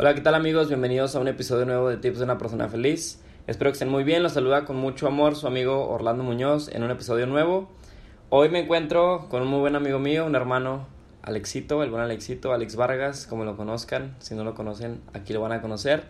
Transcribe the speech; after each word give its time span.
Hola, 0.00 0.14
¿qué 0.14 0.20
tal 0.20 0.36
amigos? 0.36 0.68
Bienvenidos 0.68 1.16
a 1.16 1.18
un 1.18 1.26
episodio 1.26 1.66
nuevo 1.66 1.88
de 1.88 1.96
Tips 1.96 2.18
de 2.18 2.24
una 2.24 2.38
persona 2.38 2.68
feliz. 2.68 3.18
Espero 3.48 3.72
que 3.72 3.72
estén 3.72 3.88
muy 3.88 4.04
bien. 4.04 4.22
Los 4.22 4.34
saluda 4.34 4.64
con 4.64 4.76
mucho 4.76 5.08
amor 5.08 5.34
su 5.34 5.48
amigo 5.48 5.88
Orlando 5.88 6.22
Muñoz 6.22 6.68
en 6.68 6.84
un 6.84 6.92
episodio 6.92 7.26
nuevo. 7.26 7.68
Hoy 8.28 8.48
me 8.48 8.60
encuentro 8.60 9.26
con 9.28 9.42
un 9.42 9.48
muy 9.48 9.58
buen 9.58 9.74
amigo 9.74 9.98
mío, 9.98 10.24
un 10.24 10.36
hermano 10.36 10.86
Alexito, 11.22 11.82
el 11.82 11.90
buen 11.90 12.00
Alexito, 12.00 12.52
Alex 12.52 12.76
Vargas, 12.76 13.26
como 13.26 13.44
lo 13.44 13.56
conozcan. 13.56 14.14
Si 14.20 14.36
no 14.36 14.44
lo 14.44 14.54
conocen, 14.54 15.00
aquí 15.14 15.32
lo 15.32 15.40
van 15.40 15.50
a 15.50 15.60
conocer. 15.60 16.04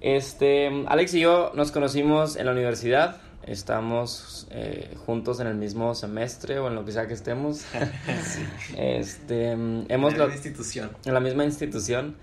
Este, 0.00 0.70
Alex 0.86 1.12
y 1.12 1.20
yo 1.20 1.52
nos 1.54 1.72
conocimos 1.72 2.36
en 2.36 2.46
la 2.46 2.52
universidad. 2.52 3.18
Estamos 3.42 4.48
eh, 4.50 4.96
juntos 5.04 5.40
en 5.40 5.46
el 5.46 5.56
mismo 5.56 5.94
semestre 5.94 6.58
o 6.58 6.68
en 6.68 6.74
lo 6.74 6.86
que 6.86 6.92
sea 6.92 7.06
que 7.06 7.12
estemos. 7.12 7.66
Este, 8.78 9.50
hemos 9.50 10.14
en 10.14 10.18
la 10.18 10.24
misma 10.24 10.34
institución. 10.34 10.90
En 11.04 11.12
la 11.12 11.20
misma 11.20 11.44
institución. 11.44 12.16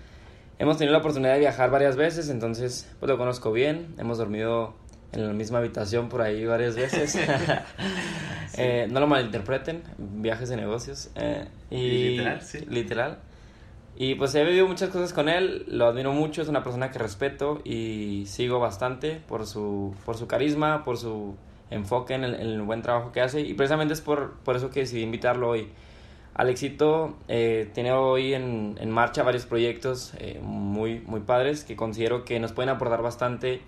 Hemos 0.58 0.78
tenido 0.78 0.92
la 0.92 0.98
oportunidad 0.98 1.34
de 1.34 1.40
viajar 1.40 1.70
varias 1.70 1.96
veces, 1.96 2.30
entonces 2.30 2.90
pues 2.98 3.10
lo 3.10 3.18
conozco 3.18 3.52
bien. 3.52 3.94
Hemos 3.98 4.18
dormido 4.18 4.74
en 5.12 5.26
la 5.26 5.32
misma 5.32 5.58
habitación 5.58 6.08
por 6.08 6.22
ahí 6.22 6.44
varias 6.44 6.76
veces. 6.76 7.18
Eh, 8.58 8.86
no 8.90 9.00
lo 9.00 9.06
malinterpreten, 9.06 9.82
viajes 9.98 10.48
de 10.48 10.56
negocios. 10.56 11.10
Eh, 11.14 11.46
y, 11.68 12.08
literal, 12.08 12.40
sí. 12.40 12.60
Literal. 12.70 13.18
Y 13.96 14.14
pues 14.14 14.34
he 14.34 14.44
vivido 14.44 14.66
muchas 14.66 14.88
cosas 14.88 15.12
con 15.12 15.28
él, 15.28 15.66
lo 15.68 15.86
admiro 15.86 16.12
mucho, 16.12 16.40
es 16.40 16.48
una 16.48 16.62
persona 16.62 16.90
que 16.90 16.98
respeto 16.98 17.60
y 17.64 18.24
sigo 18.26 18.58
bastante 18.58 19.20
por 19.26 19.46
su, 19.46 19.94
por 20.06 20.16
su 20.16 20.26
carisma, 20.26 20.84
por 20.84 20.96
su 20.96 21.34
enfoque 21.70 22.14
en 22.14 22.24
el, 22.24 22.34
en 22.34 22.46
el 22.46 22.62
buen 22.62 22.80
trabajo 22.80 23.12
que 23.12 23.20
hace 23.20 23.40
y 23.40 23.54
precisamente 23.54 23.94
es 23.94 24.00
por, 24.00 24.34
por 24.38 24.56
eso 24.56 24.70
que 24.70 24.80
decidí 24.80 25.02
invitarlo 25.02 25.48
hoy. 25.48 25.68
Alexito 26.36 27.16
eh, 27.28 27.70
tiene 27.72 27.92
hoy 27.92 28.34
en, 28.34 28.76
en, 28.78 28.90
marcha 28.90 29.22
varios 29.22 29.46
proyectos 29.46 30.12
eh, 30.18 30.38
muy, 30.42 31.00
muy 31.00 31.20
padres 31.20 31.64
que 31.64 31.76
considero 31.76 32.26
que 32.26 32.38
nos 32.38 32.52
pueden 32.52 32.68
aportar 32.68 33.00
bastante, 33.00 33.62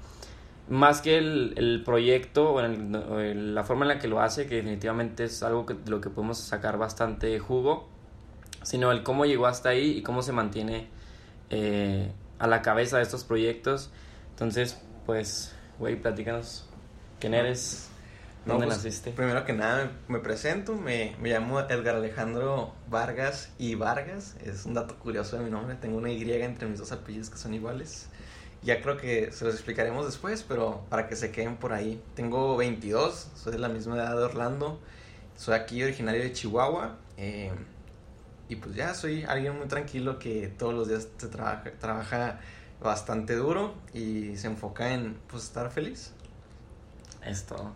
más 0.68 1.00
que 1.00 1.16
el, 1.16 1.54
el 1.56 1.82
proyecto 1.82 2.52
o 2.52 2.60
la 2.60 3.64
forma 3.64 3.86
en 3.86 3.88
la 3.88 3.98
que 3.98 4.06
lo 4.06 4.20
hace, 4.20 4.46
que 4.46 4.56
definitivamente 4.56 5.24
es 5.24 5.42
algo 5.42 5.64
de 5.64 5.90
lo 5.90 6.02
que 6.02 6.10
podemos 6.10 6.36
sacar 6.36 6.76
bastante 6.76 7.38
jugo, 7.38 7.88
sino 8.62 8.92
el 8.92 9.02
cómo 9.02 9.24
llegó 9.24 9.46
hasta 9.46 9.70
ahí 9.70 9.96
y 9.96 10.02
cómo 10.02 10.20
se 10.20 10.32
mantiene 10.32 10.88
eh, 11.48 12.12
a 12.38 12.46
la 12.46 12.60
cabeza 12.60 12.98
de 12.98 13.04
estos 13.04 13.24
proyectos. 13.24 13.90
Entonces, 14.32 14.78
pues, 15.06 15.54
güey, 15.78 15.96
platícanos 15.96 16.68
quién 17.18 17.32
eres. 17.32 17.90
¿Dónde 18.46 18.66
pues, 18.66 18.78
naciste? 18.78 19.10
Primero 19.10 19.44
que 19.44 19.52
nada, 19.52 19.90
me 20.08 20.20
presento, 20.20 20.74
me, 20.74 21.14
me, 21.20 21.30
llamo 21.30 21.60
Edgar 21.60 21.96
Alejandro 21.96 22.72
Vargas 22.88 23.50
y 23.58 23.74
Vargas, 23.74 24.36
es 24.44 24.64
un 24.64 24.74
dato 24.74 24.98
curioso 24.98 25.36
de 25.36 25.44
mi 25.44 25.50
nombre, 25.50 25.74
tengo 25.74 25.98
una 25.98 26.10
Y 26.10 26.32
entre 26.32 26.66
mis 26.66 26.78
dos 26.78 26.92
apellidos 26.92 27.30
que 27.30 27.36
son 27.36 27.54
iguales. 27.54 28.08
Ya 28.62 28.80
creo 28.82 28.96
que 28.96 29.30
se 29.32 29.44
los 29.44 29.54
explicaremos 29.54 30.06
después, 30.06 30.44
pero 30.48 30.84
para 30.88 31.08
que 31.08 31.14
se 31.14 31.30
queden 31.30 31.56
por 31.56 31.72
ahí. 31.72 32.02
Tengo 32.14 32.56
22, 32.56 33.30
soy 33.36 33.52
de 33.52 33.58
la 33.58 33.68
misma 33.68 33.96
edad 33.96 34.16
de 34.16 34.24
Orlando, 34.24 34.80
soy 35.36 35.54
aquí 35.54 35.82
originario 35.82 36.22
de 36.22 36.32
Chihuahua. 36.32 36.96
Eh, 37.16 37.52
y 38.48 38.56
pues 38.56 38.74
ya 38.74 38.94
soy 38.94 39.24
alguien 39.24 39.56
muy 39.56 39.68
tranquilo 39.68 40.18
que 40.18 40.48
todos 40.48 40.74
los 40.74 40.88
días 40.88 41.08
se 41.18 41.28
trabaja, 41.28 41.70
trabaja 41.78 42.40
bastante 42.80 43.34
duro 43.34 43.74
y 43.92 44.36
se 44.36 44.46
enfoca 44.46 44.92
en 44.94 45.18
pues 45.28 45.44
estar 45.44 45.70
feliz. 45.70 46.12
Esto. 47.24 47.74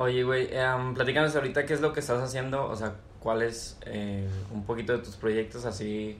Oye, 0.00 0.22
güey, 0.22 0.48
um, 0.56 0.94
platícanos 0.94 1.34
ahorita 1.34 1.66
qué 1.66 1.74
es 1.74 1.80
lo 1.80 1.92
que 1.92 1.98
estás 1.98 2.22
haciendo, 2.22 2.66
o 2.66 2.76
sea, 2.76 2.94
cuál 3.18 3.42
es 3.42 3.76
eh, 3.84 4.28
un 4.52 4.64
poquito 4.64 4.92
de 4.92 5.00
tus 5.00 5.16
proyectos 5.16 5.64
así, 5.64 6.16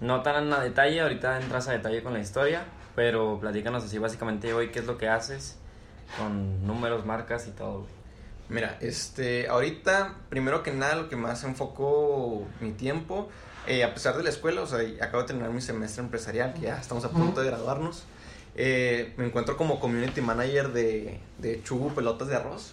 no 0.00 0.22
tan 0.22 0.50
a 0.54 0.60
detalle, 0.60 1.02
ahorita 1.02 1.38
entras 1.38 1.68
a 1.68 1.72
detalle 1.72 2.02
con 2.02 2.14
la 2.14 2.20
historia, 2.20 2.64
pero 2.96 3.38
platícanos 3.38 3.84
así 3.84 3.98
básicamente, 3.98 4.54
güey, 4.54 4.72
qué 4.72 4.78
es 4.78 4.86
lo 4.86 4.96
que 4.96 5.06
haces 5.10 5.58
con 6.16 6.66
números, 6.66 7.04
marcas 7.04 7.46
y 7.46 7.50
todo, 7.50 7.80
güey. 7.80 7.92
Mira, 8.48 8.78
este, 8.80 9.48
ahorita, 9.48 10.14
primero 10.30 10.62
que 10.62 10.72
nada, 10.72 10.94
lo 10.94 11.10
que 11.10 11.16
más 11.16 11.44
enfoco 11.44 12.46
mi 12.62 12.72
tiempo, 12.72 13.28
eh, 13.66 13.84
a 13.84 13.92
pesar 13.92 14.16
de 14.16 14.22
la 14.22 14.30
escuela, 14.30 14.62
o 14.62 14.66
sea, 14.66 14.78
acabo 15.02 15.24
de 15.24 15.26
terminar 15.26 15.50
mi 15.50 15.60
semestre 15.60 16.02
empresarial, 16.02 16.54
que 16.54 16.62
ya 16.62 16.78
estamos 16.78 17.04
a 17.04 17.10
punto 17.10 17.42
de 17.42 17.48
graduarnos, 17.48 18.04
eh, 18.56 19.12
me 19.18 19.26
encuentro 19.26 19.58
como 19.58 19.78
community 19.78 20.22
manager 20.22 20.72
de, 20.72 21.20
de 21.36 21.62
Chubu 21.62 21.94
Pelotas 21.94 22.28
de 22.28 22.36
Arroz. 22.36 22.72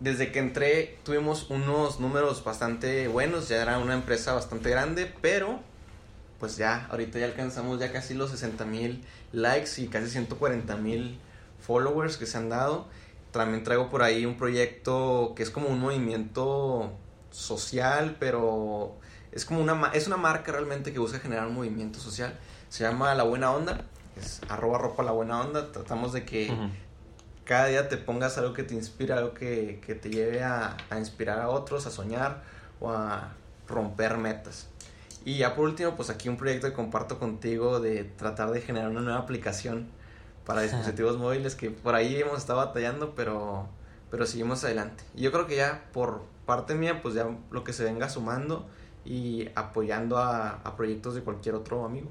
Desde 0.00 0.32
que 0.32 0.38
entré 0.38 0.98
tuvimos 1.04 1.50
unos 1.50 2.00
números 2.00 2.42
bastante 2.42 3.06
buenos, 3.06 3.48
ya 3.48 3.60
era 3.60 3.78
una 3.78 3.94
empresa 3.94 4.32
bastante 4.32 4.70
grande, 4.70 5.12
pero 5.20 5.60
pues 6.38 6.56
ya, 6.56 6.86
ahorita 6.90 7.18
ya 7.18 7.26
alcanzamos 7.26 7.78
ya 7.78 7.92
casi 7.92 8.14
los 8.14 8.30
60 8.30 8.64
mil 8.64 9.04
likes 9.32 9.80
y 9.82 9.88
casi 9.88 10.08
140 10.08 10.74
mil 10.76 11.20
followers 11.60 12.16
que 12.16 12.24
se 12.24 12.38
han 12.38 12.48
dado. 12.48 12.86
También 13.30 13.62
traigo 13.62 13.90
por 13.90 14.02
ahí 14.02 14.24
un 14.24 14.38
proyecto 14.38 15.34
que 15.36 15.42
es 15.42 15.50
como 15.50 15.68
un 15.68 15.78
movimiento 15.78 16.92
social, 17.30 18.16
pero 18.18 18.96
es 19.32 19.44
como 19.44 19.60
una, 19.60 19.90
es 19.92 20.06
una 20.06 20.16
marca 20.16 20.50
realmente 20.50 20.94
que 20.94 20.98
busca 20.98 21.18
generar 21.18 21.46
un 21.46 21.54
movimiento 21.54 22.00
social. 22.00 22.38
Se 22.70 22.84
llama 22.84 23.14
La 23.14 23.24
Buena 23.24 23.52
Onda, 23.52 23.84
es 24.16 24.40
arroba 24.48 24.78
ropa 24.78 25.02
La 25.02 25.12
Buena 25.12 25.42
Onda. 25.42 25.70
Tratamos 25.70 26.14
de 26.14 26.24
que. 26.24 26.50
Cada 27.50 27.66
día 27.66 27.88
te 27.88 27.96
pongas 27.96 28.38
algo 28.38 28.52
que 28.52 28.62
te 28.62 28.74
inspira, 28.74 29.16
algo 29.16 29.34
que, 29.34 29.80
que 29.84 29.96
te 29.96 30.08
lleve 30.08 30.44
a, 30.44 30.76
a, 30.88 31.00
inspirar 31.00 31.40
a 31.40 31.48
otros, 31.48 31.84
a 31.84 31.90
soñar 31.90 32.44
o 32.78 32.92
a 32.92 33.32
romper 33.66 34.18
metas. 34.18 34.68
Y 35.24 35.38
ya 35.38 35.56
por 35.56 35.64
último, 35.64 35.96
pues 35.96 36.10
aquí 36.10 36.28
un 36.28 36.36
proyecto 36.36 36.68
que 36.68 36.74
comparto 36.74 37.18
contigo 37.18 37.80
de 37.80 38.04
tratar 38.04 38.52
de 38.52 38.60
generar 38.60 38.90
una 38.90 39.00
nueva 39.00 39.18
aplicación 39.18 39.88
para 40.46 40.62
dispositivos 40.62 41.18
móviles 41.18 41.56
que 41.56 41.72
por 41.72 41.96
ahí 41.96 42.20
hemos 42.20 42.38
estado 42.38 42.60
batallando, 42.60 43.16
pero, 43.16 43.66
pero 44.12 44.26
seguimos 44.26 44.62
adelante. 44.62 45.02
Y 45.16 45.22
yo 45.22 45.32
creo 45.32 45.48
que 45.48 45.56
ya 45.56 45.88
por 45.92 46.22
parte 46.46 46.76
mía, 46.76 47.02
pues 47.02 47.14
ya 47.14 47.26
lo 47.50 47.64
que 47.64 47.72
se 47.72 47.82
venga 47.82 48.08
sumando 48.08 48.68
y 49.04 49.48
apoyando 49.56 50.18
a, 50.18 50.50
a 50.62 50.76
proyectos 50.76 51.16
de 51.16 51.22
cualquier 51.22 51.56
otro 51.56 51.84
amigo. 51.84 52.10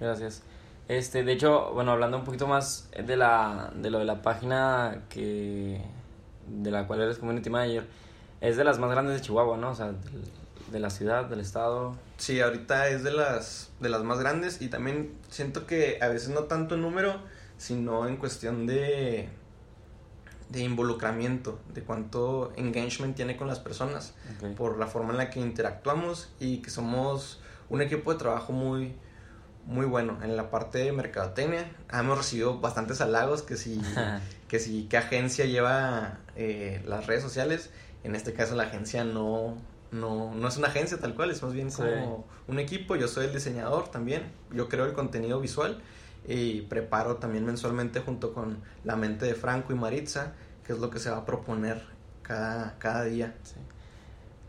Gracias. 0.00 0.42
Este, 0.88 1.22
de 1.22 1.32
hecho, 1.32 1.72
bueno, 1.72 1.92
hablando 1.92 2.18
un 2.18 2.24
poquito 2.24 2.46
más 2.46 2.90
de 2.92 3.16
la 3.16 3.72
de 3.74 3.90
lo 3.90 3.98
de 3.98 4.04
la 4.04 4.20
página 4.22 5.04
que 5.08 5.80
de 6.48 6.70
la 6.70 6.86
cual 6.86 7.00
eres 7.00 7.18
community 7.18 7.50
manager, 7.50 7.86
es 8.40 8.56
de 8.56 8.64
las 8.64 8.78
más 8.78 8.90
grandes 8.90 9.14
de 9.14 9.20
Chihuahua, 9.20 9.56
¿no? 9.56 9.70
O 9.70 9.74
sea, 9.74 9.92
de, 9.92 9.98
de 10.72 10.80
la 10.80 10.90
ciudad, 10.90 11.26
del 11.26 11.40
estado. 11.40 11.96
Sí, 12.16 12.40
ahorita 12.40 12.88
es 12.88 13.04
de 13.04 13.12
las 13.12 13.70
de 13.80 13.88
las 13.88 14.02
más 14.02 14.18
grandes 14.18 14.60
y 14.60 14.68
también 14.68 15.14
siento 15.30 15.66
que 15.66 15.98
a 16.00 16.08
veces 16.08 16.30
no 16.30 16.44
tanto 16.44 16.74
en 16.74 16.82
número, 16.82 17.20
sino 17.58 18.06
en 18.08 18.16
cuestión 18.16 18.66
de 18.66 19.28
de 20.52 20.60
involucramiento, 20.60 21.58
de 21.72 21.82
cuánto 21.82 22.52
engagement 22.56 23.16
tiene 23.16 23.38
con 23.38 23.48
las 23.48 23.58
personas, 23.58 24.14
okay. 24.36 24.52
por 24.54 24.78
la 24.78 24.86
forma 24.86 25.12
en 25.12 25.16
la 25.16 25.30
que 25.30 25.40
interactuamos 25.40 26.30
y 26.38 26.58
que 26.58 26.68
somos 26.68 27.40
un 27.70 27.80
equipo 27.80 28.12
de 28.12 28.18
trabajo 28.18 28.52
muy 28.52 28.94
muy 29.66 29.86
bueno 29.86 30.18
en 30.22 30.36
la 30.36 30.50
parte 30.50 30.78
de 30.78 30.92
mercadotecnia. 30.92 31.70
Hemos 31.92 32.18
recibido 32.18 32.60
bastantes 32.60 33.00
halagos 33.00 33.42
que 33.42 33.56
si 33.56 33.80
que 34.48 34.58
si 34.58 34.84
qué 34.84 34.98
agencia 34.98 35.44
lleva 35.46 36.18
eh, 36.36 36.82
las 36.86 37.06
redes 37.06 37.22
sociales. 37.22 37.70
En 38.04 38.14
este 38.14 38.32
caso 38.32 38.54
la 38.54 38.64
agencia 38.64 39.04
no 39.04 39.56
no, 39.92 40.34
no 40.34 40.48
es 40.48 40.56
una 40.56 40.68
agencia 40.68 40.98
tal 40.98 41.14
cual, 41.14 41.30
es 41.30 41.42
más 41.42 41.52
bien 41.52 41.70
como 41.70 42.26
sí. 42.28 42.50
un 42.50 42.58
equipo. 42.58 42.96
Yo 42.96 43.08
soy 43.08 43.26
el 43.26 43.32
diseñador 43.32 43.88
también, 43.88 44.32
yo 44.50 44.68
creo 44.68 44.86
el 44.86 44.94
contenido 44.94 45.38
visual 45.40 45.80
y 46.26 46.62
preparo 46.62 47.16
también 47.16 47.44
mensualmente 47.44 48.00
junto 48.00 48.32
con 48.32 48.62
la 48.84 48.96
mente 48.96 49.26
de 49.26 49.34
Franco 49.34 49.72
y 49.72 49.76
Maritza, 49.76 50.32
que 50.64 50.72
es 50.72 50.78
lo 50.78 50.90
que 50.90 50.98
se 50.98 51.10
va 51.10 51.18
a 51.18 51.24
proponer 51.26 51.84
cada, 52.22 52.78
cada 52.78 53.04
día. 53.04 53.34
Sí. 53.42 53.56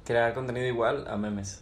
Crear 0.05 0.33
contenido 0.33 0.65
igual 0.65 1.07
a 1.07 1.17
memes. 1.17 1.61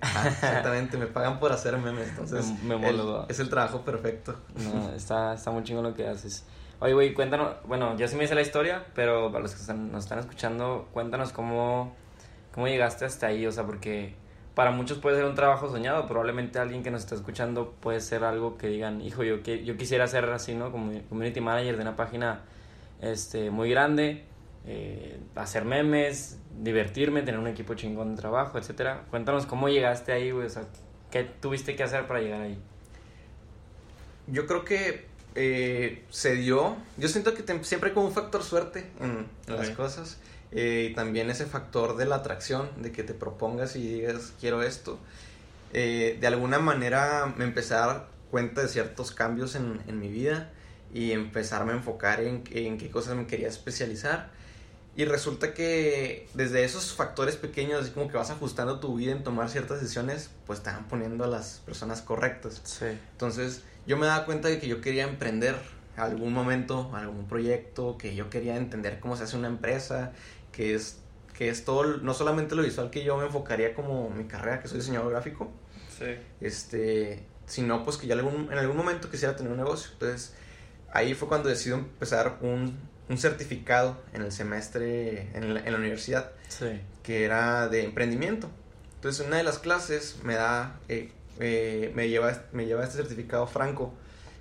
Ah, 0.00 0.24
exactamente, 0.26 0.96
me 0.98 1.06
pagan 1.06 1.38
por 1.38 1.52
hacer 1.52 1.76
memes, 1.78 2.08
entonces 2.08 2.52
me, 2.62 2.76
me 2.76 2.90
el, 2.90 3.00
es 3.28 3.40
el 3.40 3.48
trabajo 3.48 3.82
perfecto. 3.82 4.36
No, 4.56 4.90
está, 4.94 5.34
está 5.34 5.50
muy 5.50 5.62
chingo 5.62 5.82
lo 5.82 5.94
que 5.94 6.06
haces. 6.06 6.44
Oye, 6.80 6.92
güey, 6.92 7.14
cuéntanos, 7.14 7.56
bueno, 7.66 7.96
yo 7.96 8.06
sí 8.06 8.16
me 8.16 8.24
hice 8.24 8.34
la 8.34 8.42
historia, 8.42 8.84
pero 8.94 9.32
para 9.32 9.42
los 9.42 9.54
que 9.54 9.60
están, 9.60 9.90
nos 9.90 10.04
están 10.04 10.18
escuchando, 10.18 10.88
cuéntanos 10.92 11.32
cómo 11.32 11.94
¿Cómo 12.56 12.68
llegaste 12.68 13.04
hasta 13.04 13.26
ahí? 13.26 13.46
O 13.46 13.52
sea, 13.52 13.64
porque 13.64 14.14
para 14.54 14.70
muchos 14.70 14.96
puede 14.96 15.16
ser 15.16 15.26
un 15.26 15.34
trabajo 15.34 15.68
soñado, 15.68 16.08
probablemente 16.08 16.58
alguien 16.58 16.82
que 16.82 16.90
nos 16.90 17.02
está 17.02 17.14
escuchando 17.14 17.74
puede 17.80 18.00
ser 18.00 18.24
algo 18.24 18.56
que 18.56 18.68
digan, 18.68 19.02
hijo, 19.02 19.22
yo, 19.22 19.42
yo 19.42 19.76
quisiera 19.76 20.06
ser 20.06 20.24
así, 20.30 20.54
¿no? 20.54 20.72
Como 20.72 20.90
community 21.10 21.42
manager 21.42 21.76
de 21.76 21.82
una 21.82 21.96
página 21.96 22.40
este, 23.02 23.50
muy 23.50 23.68
grande, 23.68 24.24
eh, 24.66 25.18
hacer 25.34 25.64
memes, 25.64 26.38
divertirme, 26.60 27.22
tener 27.22 27.38
un 27.38 27.46
equipo 27.46 27.74
chingón 27.74 28.14
de 28.14 28.20
trabajo, 28.20 28.58
etcétera. 28.58 29.04
Cuéntanos 29.10 29.46
cómo 29.46 29.68
llegaste 29.68 30.12
ahí, 30.12 30.30
güey, 30.30 30.46
o 30.46 30.50
sea, 30.50 30.64
¿qué 31.10 31.24
tuviste 31.24 31.76
que 31.76 31.82
hacer 31.82 32.06
para 32.06 32.20
llegar 32.20 32.40
ahí? 32.40 32.58
Yo 34.26 34.46
creo 34.46 34.64
que 34.64 35.06
eh, 35.36 36.04
se 36.10 36.34
dio, 36.34 36.76
yo 36.96 37.08
siento 37.08 37.34
que 37.34 37.42
te, 37.42 37.62
siempre 37.62 37.90
hay 37.90 37.94
como 37.94 38.06
un 38.06 38.12
factor 38.12 38.42
suerte 38.42 38.90
en, 39.00 39.28
okay. 39.44 39.56
las 39.56 39.70
cosas. 39.70 40.18
Eh, 40.52 40.88
y 40.90 40.94
también 40.94 41.28
ese 41.28 41.44
factor 41.44 41.96
de 41.96 42.06
la 42.06 42.16
atracción, 42.16 42.68
de 42.80 42.92
que 42.92 43.02
te 43.02 43.14
propongas 43.14 43.76
y 43.76 43.86
digas 43.86 44.32
quiero 44.40 44.62
esto. 44.62 44.98
eh, 45.72 46.16
de 46.20 46.26
alguna 46.26 46.58
manera 46.58 47.32
me 47.36 47.44
empecé 47.44 47.74
a 47.74 47.78
dar 47.86 48.08
cuenta 48.30 48.62
de 48.62 48.68
ciertos 48.68 49.10
cambios 49.10 49.54
en, 49.54 49.80
en 49.86 49.98
mi 49.98 50.08
vida 50.08 50.50
y 50.94 51.12
empezarme 51.12 51.72
a 51.72 51.76
enfocar 51.76 52.20
en, 52.20 52.44
en 52.50 52.78
qué 52.78 52.90
cosas 52.90 53.16
me 53.16 53.26
quería 53.26 53.48
especializar. 53.48 54.30
Y 54.96 55.04
resulta 55.04 55.52
que 55.52 56.26
desde 56.32 56.64
esos 56.64 56.94
factores 56.94 57.36
pequeños, 57.36 57.82
así 57.82 57.90
como 57.90 58.08
que 58.08 58.16
vas 58.16 58.30
ajustando 58.30 58.80
tu 58.80 58.96
vida 58.96 59.12
en 59.12 59.22
tomar 59.22 59.50
ciertas 59.50 59.80
decisiones, 59.80 60.30
pues 60.46 60.62
te 60.62 60.70
van 60.70 60.88
poniendo 60.88 61.24
a 61.24 61.26
las 61.26 61.60
personas 61.66 62.00
correctas. 62.00 62.62
Sí. 62.64 62.86
Entonces 63.12 63.62
yo 63.86 63.98
me 63.98 64.06
daba 64.06 64.24
cuenta 64.24 64.48
de 64.48 64.58
que 64.58 64.68
yo 64.68 64.80
quería 64.80 65.04
emprender 65.04 65.54
algún 65.98 66.32
momento, 66.32 66.90
algún 66.94 67.26
proyecto, 67.28 67.98
que 67.98 68.14
yo 68.14 68.30
quería 68.30 68.56
entender 68.56 68.98
cómo 68.98 69.16
se 69.16 69.24
hace 69.24 69.36
una 69.36 69.48
empresa, 69.48 70.12
que 70.50 70.74
es, 70.74 70.98
que 71.36 71.50
es 71.50 71.64
todo, 71.66 71.98
no 71.98 72.14
solamente 72.14 72.54
lo 72.54 72.62
visual 72.62 72.88
que 72.90 73.04
yo 73.04 73.18
me 73.18 73.26
enfocaría 73.26 73.74
como 73.74 74.08
mi 74.08 74.24
carrera, 74.24 74.60
que 74.60 74.68
soy 74.68 74.78
diseñador 74.78 75.10
gráfico, 75.10 75.50
Sí. 75.98 76.16
este, 76.40 77.22
sino 77.46 77.84
pues 77.84 77.96
que 77.98 78.06
ya 78.06 78.14
algún, 78.14 78.50
en 78.50 78.58
algún 78.58 78.76
momento 78.76 79.10
quisiera 79.10 79.36
tener 79.36 79.52
un 79.52 79.58
negocio. 79.58 79.90
Entonces 79.92 80.34
ahí 80.92 81.14
fue 81.14 81.28
cuando 81.28 81.48
decidí 81.50 81.74
empezar 81.74 82.38
un, 82.40 82.78
un 83.08 83.18
certificado 83.18 83.96
en 84.12 84.22
el 84.22 84.32
semestre 84.32 85.30
en 85.34 85.54
la, 85.54 85.60
en 85.60 85.72
la 85.72 85.78
universidad 85.78 86.32
Sí. 86.48 86.80
que 87.02 87.24
era 87.24 87.68
de 87.68 87.84
emprendimiento. 87.84 88.48
Entonces, 88.96 89.20
en 89.20 89.28
una 89.28 89.36
de 89.36 89.44
las 89.44 89.58
clases 89.58 90.18
me 90.24 90.34
da, 90.34 90.78
eh, 90.88 91.12
eh, 91.38 91.92
me, 91.94 92.08
lleva, 92.08 92.42
me 92.52 92.66
lleva 92.66 92.82
este 92.82 92.96
certificado 92.96 93.46
Franco, 93.46 93.92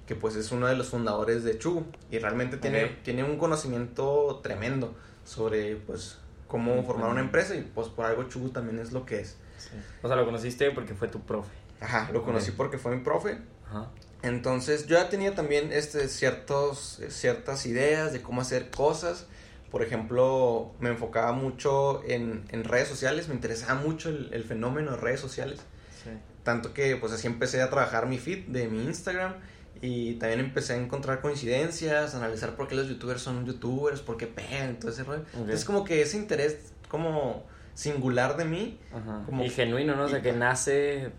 que 0.07 0.15
pues 0.15 0.35
es 0.35 0.51
uno 0.51 0.67
de 0.67 0.75
los 0.75 0.89
fundadores 0.89 1.43
de 1.43 1.57
Chugo 1.57 1.85
y 2.11 2.19
realmente 2.19 2.57
tiene, 2.57 3.23
un 3.23 3.37
conocimiento 3.37 4.39
tremendo 4.43 4.95
sobre 5.25 5.75
pues 5.75 6.17
cómo 6.47 6.83
formar 6.83 7.09
una 7.09 7.21
empresa 7.21 7.55
y 7.55 7.61
pues 7.61 7.87
por 7.89 8.05
algo 8.05 8.23
Chugo 8.23 8.49
también 8.49 8.79
es 8.79 8.91
lo 8.91 9.05
que 9.05 9.19
es. 9.19 9.35
Sí. 9.57 9.71
O 10.01 10.07
sea, 10.07 10.15
lo 10.15 10.25
conociste 10.25 10.71
porque 10.71 10.93
fue 10.93 11.07
tu 11.07 11.21
profe. 11.21 11.51
Ajá, 11.81 12.09
lo 12.13 12.23
conocí 12.23 12.51
porque 12.51 12.77
fue 12.77 12.95
mi 12.95 13.03
profe. 13.03 13.37
Ajá. 13.67 13.89
Entonces 14.25 14.87
yo 14.87 14.97
ya 14.97 15.09
tenía 15.09 15.35
también 15.35 15.71
este, 15.71 16.07
ciertos, 16.07 16.99
eh, 16.99 17.11
ciertas 17.11 17.65
ideas 17.65 18.11
de 18.11 18.21
cómo 18.21 18.41
hacer 18.41 18.69
cosas. 18.71 19.27
Por 19.71 19.83
ejemplo, 19.83 20.71
me 20.79 20.89
enfocaba 20.89 21.31
mucho 21.33 22.01
en, 22.07 22.45
en 22.49 22.63
redes 22.63 22.87
sociales, 22.87 23.27
me 23.27 23.35
interesaba 23.35 23.79
mucho 23.81 24.09
el, 24.09 24.29
el 24.33 24.43
fenómeno 24.43 24.91
de 24.91 24.97
redes 24.97 25.19
sociales. 25.19 25.59
Sí. 26.03 26.09
Tanto 26.43 26.73
que 26.73 26.95
pues 26.95 27.11
así 27.13 27.27
empecé 27.27 27.61
a 27.61 27.69
trabajar 27.69 28.07
mi 28.07 28.17
feed 28.17 28.45
de 28.47 28.67
mi 28.67 28.83
Instagram 28.85 29.35
y 29.81 30.13
también 30.15 30.39
empecé 30.39 30.73
a 30.73 30.77
encontrar 30.77 31.21
coincidencias, 31.21 32.13
a 32.13 32.17
analizar 32.17 32.55
por 32.55 32.67
qué 32.67 32.75
los 32.75 32.87
youtubers 32.87 33.21
son 33.21 33.45
youtubers, 33.45 33.99
por 34.01 34.17
qué 34.17 34.27
pegan, 34.27 34.79
todo 34.79 34.91
ese 34.91 35.03
rollo. 35.03 35.21
Ok. 35.21 35.27
Entonces 35.41 35.65
como 35.65 35.83
que 35.83 36.01
ese 36.01 36.17
interés 36.17 36.71
como 36.87 37.43
singular 37.73 38.37
de 38.37 38.45
mí, 38.45 38.79
Ajá. 38.93 39.23
Como- 39.25 39.43
y 39.43 39.49
genuino, 39.49 39.95
¿no? 39.95 40.05
O 40.05 40.07
sea, 40.09 40.21
que 40.21 40.31
nace 40.31 41.11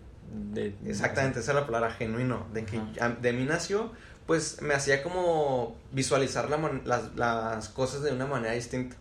de... 0.53 0.75
exactamente, 0.85 1.39
esa 1.39 1.51
es 1.51 1.55
la 1.55 1.65
palabra 1.65 1.91
genuino, 1.91 2.47
de 2.53 2.65
que 2.65 2.77
Ajá. 2.77 3.09
de 3.21 3.33
mí 3.33 3.45
nació, 3.45 3.91
pues 4.25 4.61
me 4.61 4.73
hacía 4.73 5.03
como 5.03 5.75
visualizar 5.91 6.49
la 6.49 6.57
man- 6.57 6.81
las, 6.85 7.15
las 7.15 7.69
cosas 7.69 8.01
de 8.03 8.11
una 8.11 8.25
manera 8.25 8.53
distinta. 8.53 8.95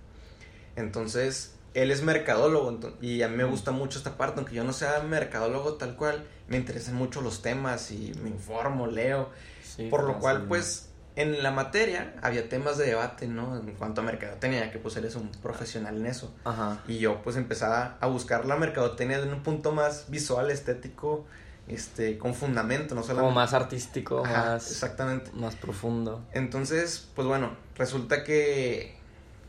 Entonces, 0.76 1.54
él 1.74 1.90
es 1.90 2.02
mercadólogo 2.02 2.78
y 3.00 3.22
a 3.22 3.28
mí 3.28 3.36
me 3.36 3.44
gusta 3.44 3.70
mucho 3.70 3.98
esta 3.98 4.16
parte, 4.16 4.40
aunque 4.40 4.54
yo 4.54 4.64
no 4.64 4.72
sea 4.72 5.02
mercadólogo 5.02 5.74
tal 5.74 5.96
cual, 5.96 6.26
me 6.48 6.56
interesan 6.56 6.94
mucho 6.94 7.20
los 7.20 7.42
temas 7.42 7.90
y 7.90 8.12
me 8.22 8.30
informo, 8.30 8.86
leo, 8.86 9.30
Sí, 9.62 9.88
por 9.90 10.04
lo 10.04 10.18
cual 10.18 10.44
pues 10.46 10.88
en 11.16 11.42
la 11.42 11.50
materia 11.50 12.14
había 12.22 12.48
temas 12.48 12.76
de 12.76 12.86
debate, 12.86 13.26
¿no? 13.26 13.56
En 13.56 13.72
cuanto 13.72 14.02
a 14.02 14.04
mercadotecnia, 14.04 14.70
que 14.70 14.78
pues 14.78 14.96
él 14.96 15.06
es 15.06 15.16
un 15.16 15.30
profesional 15.30 15.96
en 15.96 16.06
eso. 16.06 16.32
Ajá. 16.44 16.78
Y 16.86 16.98
yo 16.98 17.22
pues 17.22 17.36
empezaba 17.36 17.96
a 18.00 18.06
buscar 18.06 18.44
la 18.44 18.56
mercadotecnia 18.56 19.18
en 19.18 19.32
un 19.32 19.42
punto 19.42 19.72
más 19.72 20.10
visual, 20.10 20.50
estético, 20.50 21.24
este, 21.68 22.18
con 22.18 22.34
fundamento, 22.34 22.94
no 22.94 23.02
solamente... 23.02 23.28
Como 23.28 23.34
más 23.34 23.54
artístico, 23.54 24.24
Ajá, 24.24 24.52
más... 24.52 24.70
Exactamente. 24.70 25.30
Más 25.32 25.56
profundo. 25.56 26.22
Entonces, 26.32 27.08
pues 27.14 27.26
bueno, 27.26 27.56
resulta 27.76 28.22
que, 28.22 28.94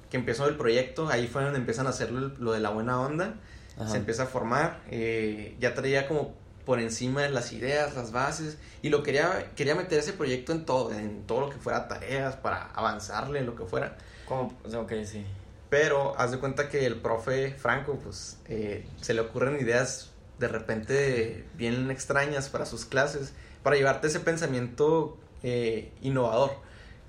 que 0.10 0.18
empezó 0.18 0.48
el 0.48 0.56
proyecto, 0.56 1.10
ahí 1.10 1.28
fue 1.28 1.44
donde 1.44 1.60
empiezan 1.60 1.86
a 1.86 1.90
hacer 1.90 2.12
lo, 2.12 2.30
lo 2.40 2.54
de 2.54 2.62
la 2.62 2.70
buena 2.70 3.00
onda, 3.00 3.36
Ajá. 3.76 3.90
se 3.90 3.98
empieza 3.98 4.24
a 4.24 4.28
formar, 4.28 4.80
eh, 4.90 5.58
ya 5.60 5.74
traía 5.74 6.08
como 6.08 6.34
por 6.68 6.82
encima 6.82 7.22
de 7.24 7.30
las 7.30 7.54
ideas, 7.54 7.96
las 7.96 8.12
bases, 8.12 8.58
y 8.82 8.90
lo 8.90 9.02
quería, 9.02 9.52
quería 9.56 9.74
meter 9.74 10.00
ese 10.00 10.12
proyecto 10.12 10.52
en 10.52 10.66
todo, 10.66 10.92
en 10.92 11.24
todo 11.26 11.40
lo 11.40 11.50
que 11.50 11.56
fuera 11.58 11.88
tareas, 11.88 12.36
para 12.36 12.64
avanzarle, 12.74 13.42
lo 13.42 13.56
que 13.56 13.64
fuera. 13.64 13.98
Como... 14.28 14.54
Ok, 14.76 14.92
sí. 15.06 15.24
Pero 15.70 16.14
haz 16.20 16.32
de 16.32 16.40
cuenta 16.40 16.68
que 16.68 16.86
el 16.86 16.98
profe 16.98 17.54
Franco, 17.54 17.98
pues, 18.04 18.38
eh, 18.50 18.86
se 19.02 19.14
le 19.14 19.22
ocurren 19.22 19.60
ideas 19.62 20.12
de 20.40 20.50
repente 20.50 21.46
bien 21.56 21.90
extrañas 21.90 22.50
para 22.50 22.66
sus 22.66 22.84
clases, 22.86 23.32
para 23.64 23.78
llevarte 23.78 24.08
ese 24.08 24.20
pensamiento 24.20 25.18
eh, 25.44 25.92
innovador. 26.02 26.52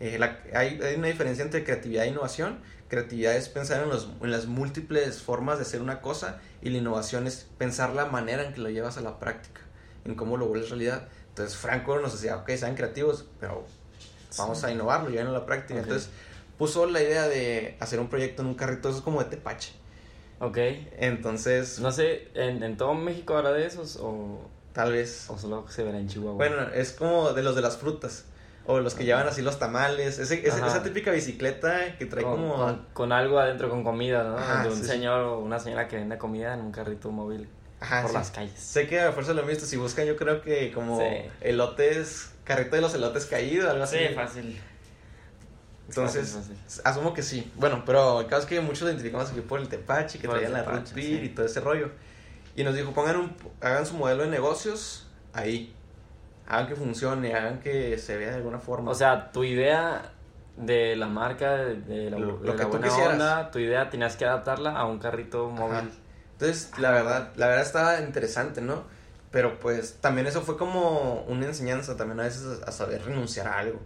Eh, 0.01 0.19
la- 0.21 0.39
hay, 0.55 0.81
hay 0.81 0.95
una 0.95 1.09
diferencia 1.09 1.45
entre 1.45 1.65
creatividad 1.65 2.05
e 2.05 2.09
innovación. 2.11 2.61
Creatividad 2.89 3.37
es 3.37 3.49
pensar 3.49 3.83
en, 3.83 3.89
los, 3.91 4.09
en 4.23 4.31
las 4.31 4.47
múltiples 4.47 5.21
formas 5.23 5.59
de 5.59 5.63
hacer 5.63 5.83
una 5.83 6.01
cosa 6.01 6.41
y 6.63 6.71
la 6.71 6.79
innovación 6.79 7.27
es 7.27 7.47
pensar 7.59 7.91
la 7.95 8.07
manera 8.07 8.45
en 8.45 8.55
que 8.55 8.61
lo 8.61 8.71
llevas 8.71 8.97
a 8.97 9.03
la 9.03 9.19
práctica, 9.19 9.61
en 10.05 10.15
cómo 10.15 10.37
lo 10.39 10.47
vuelves 10.47 10.71
realidad. 10.71 11.07
Entonces 11.29 11.57
Franco 11.57 11.99
nos 11.99 12.13
decía, 12.15 12.37
ok, 12.39 12.51
sean 12.57 12.75
creativos, 12.75 13.27
pero 13.41 13.65
vamos 14.39 14.59
Sí. 14.61 14.67
a 14.67 14.71
innovarlo, 14.73 15.11
llevarlo 15.11 15.37
a 15.37 15.41
la 15.41 15.47
práctica. 15.47 15.81
Entonces 15.81 16.09
puso 16.57 16.87
la 16.87 17.03
idea 17.03 17.29
de 17.29 17.77
hacer 17.81 18.01
un 18.01 18.09
proyecto 18.09 18.43
en 18.43 18.49
un 18.49 18.55
carrito, 18.55 18.89
eso 18.89 18.99
es 18.99 19.05
como 19.05 19.23
de 19.23 19.29
tepache. 19.29 19.73
Ok. 20.41 20.57
Entonces, 20.99 21.79
No 21.81 21.93
sé, 21.93 22.29
¿en, 22.35 22.63
en 22.63 22.77
todo 22.77 22.95
México 22.95 23.37
habrá 23.37 23.53
de 23.53 23.67
esos 23.67 23.97
o, 24.01 24.41
tal 24.73 24.93
vez. 24.93 25.27
o 25.29 25.37
solo 25.39 25.67
se 25.69 25.83
verá 25.83 25.99
en 25.99 26.09
Chihuahua? 26.09 26.37
Bueno, 26.37 26.69
es 26.75 26.93
como 26.93 27.33
de 27.33 27.43
los 27.43 27.55
de 27.55 27.63
las 27.63 27.77
frutas. 27.77 28.25
O 28.71 28.81
los 28.81 28.95
que 28.95 29.05
llevan 29.07 29.27
así 29.27 29.41
los 29.43 29.59
tamales. 29.59 30.19
Ese, 30.19 30.47
ese- 30.47 30.51
Ajá. 30.59 30.67
esa 30.67 30.83
típica 30.83 31.11
bicicleta 31.11 31.97
que 31.99 32.05
trae 32.07 32.23
con, 32.23 32.35
como. 32.37 32.55
con, 32.57 32.87
con 32.93 33.13
algo 33.13 33.39
adentro, 33.39 33.71
con 33.71 33.83
comida, 33.83 34.23
¿no? 34.25 34.37
Ajá, 34.37 34.63
de 34.63 34.69
un 34.69 34.77
sí, 34.77 34.83
sí. 34.83 34.89
señor 34.89 35.21
o 35.23 35.39
una 35.41 35.59
señora 35.59 35.89
que 35.89 35.97
vende 35.97 36.19
comida 36.19 36.53
en 36.53 36.61
un 36.61 36.71
carrito 36.71 37.11
móvil 37.11 37.49
Ajá, 37.81 38.03
por 38.03 38.11
sí. 38.11 38.17
las 38.19 38.31
calles. 38.31 38.61
Sé 38.61 38.87
que 38.87 39.01
a 39.01 39.11
fuerza 39.13 39.33
lo 39.33 39.43
he 39.43 39.47
visto. 39.47 39.65
Si 39.65 39.77
buscan, 39.79 40.05
yo 40.07 40.17
creo 40.17 40.43
que 40.43 40.71
como 40.73 41.01
Sí. 41.01 41.07
elotes. 41.41 42.33
Carrito 42.45 42.77
de 42.77 42.83
los 42.83 42.95
elotes 42.95 43.25
caído, 43.27 43.71
algo 43.71 43.85
así. 43.85 43.97
fácil. 44.15 44.61
Entonces, 45.89 46.33
Fácil, 46.35 46.57
fácil. 46.57 46.81
asumo 46.85 47.15
que 47.15 47.23
sí. 47.23 47.51
Bueno, 47.57 47.83
pero 47.87 48.21
el 48.21 48.27
caso 48.27 48.43
es 48.43 48.47
que 48.49 48.61
muchos 48.61 48.83
identificamos 48.83 49.31
aquí 49.31 49.41
por 49.41 49.59
el 49.61 49.69
tepache, 49.69 50.19
que 50.19 50.27
Por 50.29 50.37
traían 50.37 50.53
la 50.53 50.63
root 50.63 50.93
beer 50.93 51.21
sí. 51.21 51.27
y 51.27 51.29
todo 51.31 51.47
ese 51.47 51.61
rollo. 51.61 51.91
Y 52.57 52.65
nos 52.65 52.75
dijo, 52.75 52.93
pongan 52.93 53.17
un, 53.17 53.35
hagan 53.63 53.87
su 53.87 53.95
modelo 53.95 54.25
de 54.25 54.29
negocios 54.29 55.07
ahí. 55.33 55.75
Hagan 56.49 56.67
que 56.67 56.75
funcione, 56.77 57.35
hagan 57.35 57.61
que 57.61 57.99
se 57.99 58.17
vea 58.17 58.31
de 58.31 58.37
alguna 58.37 58.59
forma. 58.59 58.91
O 58.91 58.95
sea, 58.95 59.31
tu 59.33 59.45
idea 59.45 60.13
de 60.57 60.97
la 60.97 61.07
marca, 61.07 61.57
de, 61.57 61.77
de 61.77 62.11
la, 62.11 62.19
Lo- 62.19 62.39
de 62.39 62.47
lo 62.47 62.57
que 62.57 62.63
tú 62.65 62.69
buena 62.71 62.89
quisieras. 62.89 63.13
onda, 63.13 63.51
tu 63.51 63.59
idea 63.59 63.91
tenías 63.91 64.17
que 64.17 64.25
adaptarla 64.25 64.73
a 64.73 64.87
un 64.87 64.99
carrito 64.99 65.49
móvil. 65.51 65.91
Entonces, 66.33 66.71
la 66.79 66.91
verdad, 66.91 67.33
la 67.37 67.49
verdad 67.49 67.65
estaba 67.67 68.01
interesante, 68.01 68.61
¿no? 68.61 68.83
Pero 69.31 69.61
pues 69.61 69.99
también 70.01 70.27
eso 70.27 70.41
fue 70.41 70.57
como 70.57 71.23
una 71.29 71.45
enseñanza 71.47 71.97
también 71.97 72.19
a 72.21 72.23
veces 72.25 72.63
a 72.67 72.73
saber 72.73 73.05
renunciar 73.05 73.47
a 73.47 73.59
algo. 73.59 73.81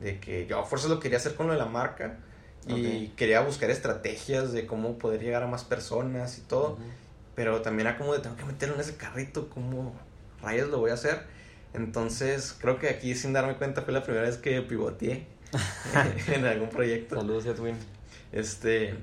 De 0.00 0.20
que 0.20 0.46
yo 0.46 0.60
a 0.60 0.64
fuerza 0.64 0.86
lo 0.88 1.00
quería 1.00 1.18
hacer 1.18 1.34
con 1.34 1.48
lo 1.48 1.52
de 1.54 1.58
la 1.58 1.64
marca 1.66 2.16
y 2.68 3.06
Ok. 3.08 3.16
quería 3.16 3.40
buscar 3.40 3.70
estrategias 3.70 4.52
de 4.52 4.66
cómo 4.66 4.98
poder 4.98 5.20
llegar 5.20 5.42
a 5.42 5.48
más 5.48 5.64
personas 5.64 6.38
y 6.38 6.42
todo. 6.42 6.74
Ujú. 6.74 6.82
Pero 7.34 7.60
también 7.62 7.88
era 7.88 7.98
como 7.98 8.12
de 8.14 8.20
tengo 8.20 8.36
que 8.36 8.44
meterlo 8.44 8.76
en 8.76 8.80
ese 8.82 8.96
carrito, 8.96 9.48
¿cómo 9.50 9.94
rayos 10.40 10.68
lo 10.68 10.78
voy 10.78 10.92
a 10.92 10.94
hacer? 10.94 11.22
Entonces, 11.74 12.56
creo 12.60 12.78
que 12.78 12.88
aquí 12.88 13.14
sin 13.14 13.32
darme 13.32 13.56
cuenta 13.56 13.82
fue 13.82 13.92
la 13.92 14.02
primera 14.02 14.24
vez 14.24 14.36
que 14.36 14.60
pivoteé 14.62 15.26
en 16.32 16.44
algún 16.44 16.68
proyecto. 16.68 17.16
Saludos 17.16 17.46
a 17.46 17.54
Twin. 17.54 17.76
Este, 18.32 18.94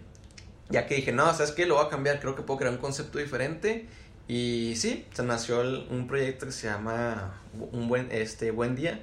ya 0.70 0.86
que 0.88 0.96
dije, 0.96 1.12
no, 1.12 1.32
¿sabes 1.34 1.52
qué? 1.52 1.66
Lo 1.66 1.76
voy 1.76 1.86
a 1.86 1.90
cambiar, 1.90 2.20
creo 2.20 2.36
que 2.36 2.42
puedo 2.42 2.60
crear 2.60 2.74
un 2.74 2.80
concepto 2.80 3.18
diferente. 3.18 3.88
Y 4.28 4.74
sí, 4.76 5.06
se 5.14 5.24
nació 5.24 5.62
un 5.62 6.08
proyecto 6.08 6.48
que 6.48 6.52
se 6.52 6.68
llama 6.68 7.40
Un 7.72 7.88
Buen, 7.88 8.12
este, 8.12 8.50
buen 8.50 8.76
Día, 8.76 9.00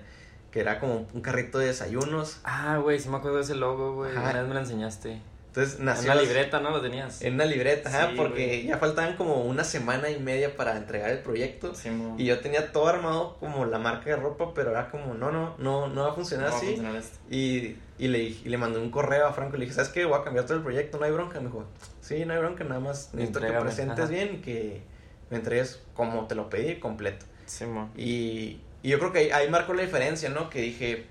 que 0.50 0.60
era 0.60 0.80
como 0.80 1.06
un 1.12 1.20
carrito 1.20 1.58
de 1.58 1.66
desayunos. 1.66 2.40
Ah, 2.42 2.78
güey, 2.78 2.98
sí 2.98 3.08
me 3.08 3.18
acuerdo 3.18 3.36
de 3.36 3.44
ese 3.44 3.54
logo, 3.54 3.94
güey. 3.94 4.10
Una 4.12 4.32
vez 4.32 4.48
me 4.48 4.54
lo 4.54 4.60
enseñaste. 4.60 5.20
Entonces 5.52 5.78
En 5.80 5.84
nació 5.84 6.04
una 6.06 6.14
las- 6.14 6.24
libreta, 6.24 6.60
¿no? 6.60 6.70
Lo 6.70 6.80
tenías. 6.80 7.20
En 7.20 7.34
una 7.34 7.44
libreta, 7.44 7.90
ajá, 7.90 8.12
porque 8.16 8.46
güey. 8.46 8.66
ya 8.68 8.78
faltaban 8.78 9.16
como 9.16 9.42
una 9.44 9.64
semana 9.64 10.08
y 10.08 10.18
media 10.18 10.56
para 10.56 10.78
entregar 10.78 11.10
el 11.10 11.18
proyecto. 11.18 11.74
Sí. 11.74 11.90
Y 12.16 12.24
yo 12.24 12.40
tenía 12.40 12.72
todo 12.72 12.88
armado 12.88 13.36
como 13.38 13.66
la 13.66 13.78
marca 13.78 14.08
de 14.08 14.16
ropa, 14.16 14.54
pero 14.54 14.70
era 14.70 14.90
como, 14.90 15.12
no, 15.12 15.30
no, 15.30 15.54
no, 15.58 15.88
no 15.88 16.04
va 16.04 16.12
a 16.12 16.14
funcionar 16.14 16.46
No 16.46 16.52
va 16.52 16.56
a 16.56 16.58
así. 16.58 16.66
funcionar 16.68 16.96
esto. 16.96 17.18
Y, 17.30 17.76
y, 17.98 18.08
le, 18.08 18.18
y 18.20 18.44
le 18.44 18.56
mandé 18.56 18.78
un 18.78 18.90
correo 18.90 19.26
a 19.26 19.34
Franco 19.34 19.56
y 19.56 19.58
le 19.58 19.64
dije, 19.66 19.74
¿sabes 19.76 19.90
qué? 19.90 20.06
Voy 20.06 20.18
a 20.18 20.24
cambiar 20.24 20.46
todo 20.46 20.56
el 20.56 20.62
proyecto, 20.62 20.96
no 20.98 21.04
hay 21.04 21.12
bronca. 21.12 21.38
Me 21.38 21.48
dijo, 21.48 21.66
sí, 22.00 22.24
no 22.24 22.32
hay 22.32 22.38
bronca, 22.38 22.64
nada 22.64 22.80
más 22.80 23.10
necesito 23.12 23.40
que 23.40 23.46
Entrégame, 23.48 23.64
presentes 23.70 23.98
ajá. 24.04 24.08
bien 24.10 24.34
y 24.36 24.38
que 24.38 24.80
me 25.28 25.36
entregues 25.36 25.82
como 25.92 26.26
te 26.28 26.34
lo 26.34 26.48
pedí, 26.48 26.76
completo. 26.80 27.26
Sí, 27.44 27.66
mo. 27.66 27.90
Y, 27.94 28.62
y 28.82 28.88
yo 28.88 28.98
creo 28.98 29.12
que 29.12 29.18
ahí, 29.18 29.30
ahí 29.32 29.50
marcó 29.50 29.74
la 29.74 29.82
diferencia, 29.82 30.30
¿no? 30.30 30.48
Que 30.48 30.62
dije, 30.62 31.08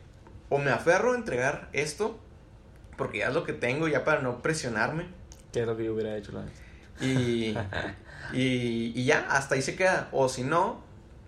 o 0.50 0.58
me 0.58 0.72
aferro 0.72 1.14
a 1.14 1.16
entregar 1.16 1.70
esto, 1.74 2.18
porque 3.02 3.18
ya 3.18 3.30
es 3.30 3.34
lo 3.34 3.44
que 3.44 3.54
tengo, 3.54 3.88
ya 3.88 4.06
para 4.06 4.22
no 4.22 4.44
presionarme. 4.44 5.08
¿Qué 5.52 5.62
es 5.62 5.66
lo 5.66 5.76
que 5.76 5.86
yo 5.86 5.96
hubiera 5.96 6.16
hecho, 6.16 6.34
la 6.34 6.44
neta? 6.44 6.54
Y, 7.02 7.58
y, 8.32 8.94
y 8.96 9.06
ya, 9.06 9.26
hasta 9.28 9.56
ahí 9.56 9.64
se 9.64 9.76
queda. 9.76 10.08
O 10.12 10.30
si 10.30 10.44
no, 10.44 10.84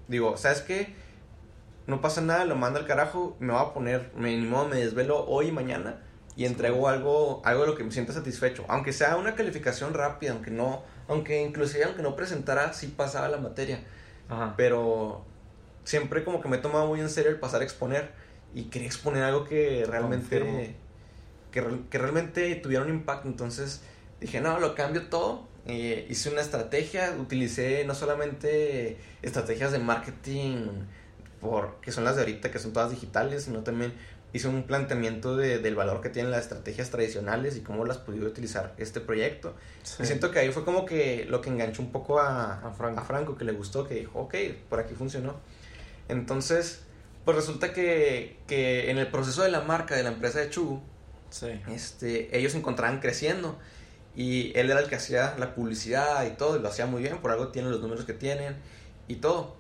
digo, 0.08 0.38
¿sabes 0.38 0.62
qué? 0.62 0.94
No 1.88 2.00
pasa 2.00 2.22
nada, 2.22 2.46
lo 2.46 2.56
mando 2.56 2.78
al 2.78 2.86
carajo, 2.86 3.36
me 3.40 3.54
voy 3.54 3.60
a 3.60 3.74
poner, 3.74 4.12
me, 4.16 4.38
ni 4.38 4.46
modo, 4.46 4.68
me 4.68 4.76
desvelo 4.76 5.26
hoy 5.26 5.48
y 5.48 5.52
mañana 5.52 5.96
y 6.36 6.46
entrego 6.46 6.88
algo, 6.88 7.42
algo 7.44 7.62
de 7.62 7.68
lo 7.70 7.76
que 7.76 7.84
me 7.84 7.92
sienta 7.92 8.14
satisfecho. 8.14 8.66
Aunque 8.68 8.94
sea 8.94 9.18
una 9.18 9.34
calificación 9.34 9.96
rápida, 9.96 10.34
aunque 10.34 10.52
no, 10.52 10.84
aunque 11.08 11.42
inclusive 11.42 11.86
aunque 11.86 12.04
no 12.04 12.16
presentara, 12.16 12.72
sí 12.74 12.94
pasaba 12.96 13.30
la 13.30 13.38
materia. 13.38 13.80
Ajá. 14.30 14.54
Pero 14.58 15.26
siempre 15.86 16.24
como 16.24 16.40
que 16.40 16.50
me 16.50 16.58
he 16.58 16.60
tomado 16.60 16.86
muy 16.86 17.00
en 17.00 17.10
serio 17.10 17.32
el 17.32 17.40
pasar 17.40 17.62
a 17.62 17.64
exponer 17.64 18.12
y 18.54 18.66
quería 18.66 18.88
exponer 18.88 19.24
algo 19.24 19.44
que 19.44 19.86
realmente 19.88 20.40
Confirmo. 20.40 20.83
Que, 21.54 21.64
que 21.90 21.98
realmente 21.98 22.54
tuviera 22.56 22.84
un 22.84 22.90
impacto 22.90 23.28
entonces 23.30 23.80
dije 24.20 24.42
no 24.42 24.60
lo 24.60 24.76
cambio 24.76 25.04
todo 25.08 25.48
Eh, 25.66 26.06
hice 26.10 26.30
una 26.30 26.42
estrategia 26.42 27.16
utilicé 27.18 27.86
no 27.86 27.96
solamente 27.96 28.98
estrategias 29.22 29.72
de 29.72 29.80
marketing 29.80 30.68
por 31.40 31.80
que 31.82 31.92
son 31.94 32.04
las 32.04 32.16
de 32.18 32.24
ahorita 32.24 32.52
que 32.52 32.60
son 32.60 32.74
todas 32.74 32.92
digitales 32.92 33.46
sino 33.46 33.60
también 33.64 33.94
hice 34.34 34.48
un 34.50 34.64
planteamiento 34.64 35.38
de- 35.38 35.60
del 35.60 35.76
valor 35.76 36.02
que 36.02 36.10
tienen 36.10 36.32
las 36.32 36.42
estrategias 36.42 36.90
tradicionales 36.90 37.56
y 37.56 37.62
cómo 37.62 37.86
las 37.86 37.98
pude 38.00 38.26
utilizar 38.26 38.74
este 38.78 39.00
proyecto 39.00 39.54
Sí. 39.84 40.04
y 40.04 40.06
siento 40.06 40.32
que 40.32 40.40
ahí 40.40 40.52
fue 40.52 40.66
como 40.66 40.86
que 40.86 41.26
lo 41.30 41.40
que 41.40 41.50
enganchó 41.50 41.82
un 41.82 41.92
poco 41.94 42.20
a, 42.20 42.56
A 42.68 42.72
Franco. 42.74 43.00
a 43.00 43.04
Franco, 43.06 43.38
que 43.38 43.46
le 43.46 43.52
gustó, 43.54 43.88
que 43.88 43.96
dijo, 43.96 44.20
ok, 44.22 44.36
por 44.70 44.80
aquí 44.80 44.96
funcionó. 44.96 45.36
Entonces, 46.10 46.82
pues 47.26 47.38
resulta 47.38 47.74
que, 47.74 48.38
que 48.48 48.90
en 48.92 48.98
el 48.98 49.08
proceso 49.08 49.44
de 49.44 49.52
la 49.52 49.62
marca 49.62 49.96
de 49.96 50.04
la 50.04 50.10
empresa 50.10 50.40
de 50.40 50.50
Chugu, 50.50 50.82
Sí. 51.34 51.48
este, 51.68 52.38
ellos 52.38 52.52
se 52.52 52.60
encontraban 52.60 53.00
creciendo 53.00 53.58
y 54.16 54.52
él 54.58 54.70
era 54.70 54.80
el 54.80 54.88
que 54.88 54.96
hacía 54.96 55.36
la 55.40 55.56
publicidad 55.56 56.24
y 56.26 56.32
todo, 56.32 56.58
y 56.58 56.60
lo 56.62 56.68
hacía 56.68 56.86
muy 56.86 57.02
bien, 57.02 57.18
por 57.20 57.32
algo 57.32 57.48
tienen 57.48 57.72
los 57.72 57.82
números 57.82 58.06
que 58.06 58.14
tienen 58.14 58.56
y 59.08 59.16
todo. 59.16 59.56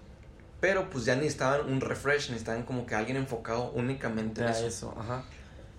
Pero 0.62 0.90
pues 0.90 1.06
ya 1.06 1.16
necesitaban 1.16 1.70
un 1.72 1.82
refresh, 1.82 2.30
necesitaban 2.30 2.64
como 2.64 2.86
que 2.86 2.94
alguien 2.96 3.18
enfocado 3.18 3.72
únicamente 3.72 4.42
en 4.42 4.48
Ya 4.48 4.54
eso. 4.54 4.68
eso, 4.68 4.96
ajá. 4.98 5.24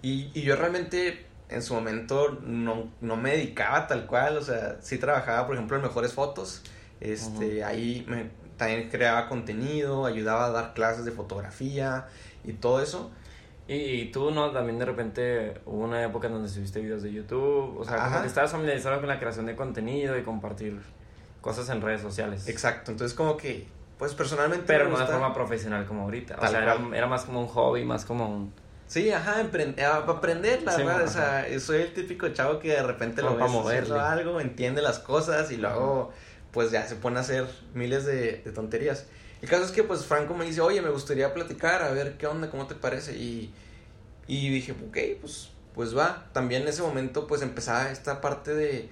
Y, 0.03 0.31
y 0.35 0.43
yo 0.43 0.57
realmente 0.57 1.25
en 1.49 1.63
su 1.63 1.75
momento 1.75 2.39
no, 2.43 2.91
no 3.01 3.17
me 3.17 3.31
dedicaba 3.31 3.87
tal 3.87 4.07
cual, 4.07 4.37
o 4.37 4.43
sea, 4.43 4.79
sí 4.83 4.99
trabajaba, 4.99 5.47
por 5.47 5.55
ejemplo, 5.55 5.77
en 5.77 5.83
Mejores 5.85 6.13
Fotos, 6.13 6.63
este, 7.01 7.63
ahí 7.65 8.05
me, 8.09 8.31
también 8.57 8.89
creaba 8.91 9.29
contenido, 9.29 10.07
ayudaba 10.07 10.47
a 10.47 10.51
dar 10.51 10.75
clases 10.75 11.05
de 11.05 11.13
fotografía 11.13 12.07
y 12.45 12.53
todo 12.55 12.83
eso. 12.83 13.11
Y, 13.67 13.75
y 13.75 14.11
tú, 14.13 14.31
¿no? 14.31 14.51
También 14.51 14.79
de 14.79 14.85
repente 14.85 15.55
hubo 15.65 15.85
una 15.85 16.05
época 16.05 16.27
en 16.27 16.35
donde 16.35 16.49
subiste 16.49 16.81
videos 16.81 17.03
de 17.03 17.13
YouTube, 17.13 17.79
o 17.79 17.85
sea, 17.85 18.05
como 18.05 18.21
que 18.21 18.27
estabas 18.27 18.53
familiarizado 18.53 18.99
con 19.01 19.09
la 19.09 19.19
creación 19.19 19.47
de 19.47 19.57
contenido 19.57 20.19
y 20.19 20.23
compartir 20.23 20.79
cosas 21.41 21.69
en 21.71 21.81
redes 21.81 22.03
sociales. 22.03 22.47
Exacto, 22.49 22.91
entonces 22.91 23.17
como 23.17 23.37
que, 23.39 23.67
pues 23.99 24.15
personalmente... 24.15 24.65
Pero 24.67 24.89
no 24.89 24.99
de 24.99 25.07
forma 25.07 25.33
profesional 25.33 25.87
como 25.87 26.03
ahorita. 26.03 26.37
O 26.41 26.47
sea, 26.47 26.63
era, 26.93 27.07
más 27.07 27.25
como 27.25 27.41
un 27.41 27.49
hobby, 27.49 27.85
más 27.85 28.05
como 28.05 28.29
un... 28.29 28.53
Sí, 28.87 29.11
ajá, 29.11 29.37
a- 29.41 29.97
aprender, 29.97 30.63
la 30.63 30.73
Sí, 30.73 30.83
verdad, 30.83 30.97
ajá. 31.03 31.05
o 31.05 31.09
sea, 31.49 31.61
soy 31.61 31.81
el 31.83 31.95
típico 31.95 32.29
chavo 32.29 32.59
que 32.59 32.69
de 32.73 32.83
repente 32.83 33.23
lo 33.23 33.29
Como 33.29 33.39
ves 33.41 33.47
pa' 33.47 33.53
moverle. 33.53 33.81
haciendo 33.81 34.05
algo, 34.05 34.41
entiende 34.43 34.83
las 34.83 34.99
cosas 34.99 35.51
y 35.51 35.57
luego, 35.57 36.13
pues 36.53 36.71
ya 36.71 36.87
se 36.87 36.97
pone 36.97 37.17
a 37.17 37.21
hacer 37.21 37.47
miles 37.73 38.05
de, 38.05 38.43
de 38.45 38.53
tonterías. 38.53 39.07
El 39.45 39.51
caso 39.51 39.65
es 39.65 39.73
que, 39.73 39.83
pues, 39.83 40.07
Franco 40.07 40.33
me 40.33 40.47
dice, 40.47 40.63
oye, 40.63 40.81
me 40.81 40.89
gustaría 40.89 41.35
platicar, 41.35 41.83
a 41.83 41.91
ver 41.91 42.17
qué 42.17 42.27
onda, 42.27 42.49
cómo 42.49 42.67
te 42.67 42.75
parece, 42.75 43.15
y, 43.15 43.53
y 44.27 44.49
dije, 44.49 44.73
ok, 44.73 45.21
pues, 45.21 45.51
pues 45.75 45.95
va. 45.95 46.31
También 46.33 46.63
en 46.63 46.69
ese 46.69 46.81
momento, 46.81 47.27
pues, 47.27 47.43
empezaba 47.43 47.91
esta 47.91 48.23
parte 48.23 48.55
de, 48.55 48.89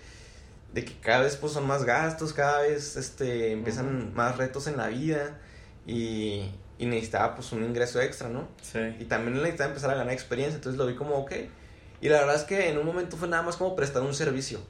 de 0.75 0.85
que 0.85 0.93
cada 1.01 1.23
vez, 1.23 1.37
pues, 1.37 1.55
son 1.55 1.67
más 1.67 1.85
gastos, 1.85 2.35
cada 2.35 2.61
vez, 2.61 2.97
este, 2.97 3.53
empiezan 3.53 4.13
más 4.13 4.37
retos 4.37 4.67
en 4.67 4.77
la 4.77 4.89
vida, 4.89 5.41
y, 5.87 6.51
y 6.77 6.85
necesitaba, 6.85 7.35
pues, 7.35 7.51
un 7.53 7.65
ingreso 7.65 8.03
extra, 8.03 8.29
¿no? 8.29 8.47
Sí. 8.61 8.79
Y 9.01 9.07
también 9.07 9.39
necesitaba 9.39 9.71
empezar 9.71 9.91
a 9.93 9.95
ganar 9.95 10.13
experiencia, 10.13 10.57
entonces 10.57 10.79
lo 10.79 10.87
vi 10.87 10.97
como, 10.97 11.15
ok. 11.15 11.33
Y 12.03 12.11
la 12.11 12.19
verdad 12.19 12.37
es 12.37 12.43
que 12.43 12.69
en 12.69 12.77
un 12.77 12.85
momento 12.85 13.17
fue 13.17 13.27
nada 13.27 13.43
más 13.43 13.57
como 13.57 13.75
prestar 13.75 14.03
un 14.03 14.13
servicio. 14.13 14.61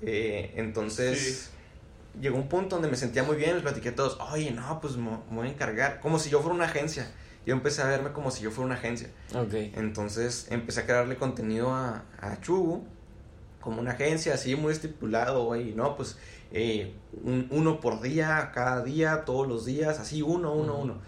Eh, 0.00 0.52
entonces 0.54 1.50
llegó 2.20 2.36
un 2.36 2.48
punto 2.48 2.76
donde 2.76 2.88
me 2.90 2.96
sentía 2.96 3.22
muy 3.22 3.36
bien, 3.36 3.54
les 3.54 3.62
platiqué 3.62 3.90
a 3.90 3.94
todos, 3.94 4.18
oye, 4.32 4.50
no, 4.50 4.80
pues 4.80 4.96
me 4.96 5.10
me 5.30 5.36
voy 5.36 5.48
a 5.48 5.50
encargar, 5.50 6.00
como 6.00 6.18
si 6.18 6.30
yo 6.30 6.40
fuera 6.40 6.54
una 6.54 6.64
agencia. 6.66 7.10
Yo 7.46 7.54
empecé 7.54 7.80
a 7.82 7.86
verme 7.86 8.12
como 8.12 8.30
si 8.30 8.42
yo 8.42 8.50
fuera 8.50 8.66
una 8.66 8.74
agencia. 8.74 9.08
Ok. 9.34 9.52
Entonces 9.76 10.46
empecé 10.50 10.80
a 10.80 10.84
crearle 10.86 11.16
contenido 11.16 11.70
a, 11.74 12.04
a 12.20 12.40
Chugu 12.40 12.84
como 13.60 13.80
una 13.80 13.92
agencia, 13.92 14.34
así 14.34 14.54
muy 14.54 14.72
estipulado, 14.72 15.44
güey, 15.44 15.72
¿no? 15.74 15.96
Pues 15.96 16.18
eh, 16.52 16.94
un- 17.24 17.48
uno 17.50 17.80
por 17.80 18.00
día, 18.02 18.50
cada 18.54 18.82
día, 18.82 19.24
todos 19.24 19.48
los 19.48 19.64
días, 19.66 19.98
así 19.98 20.22
uno, 20.22 20.52
uno, 20.52 20.76
uno. 20.76 20.98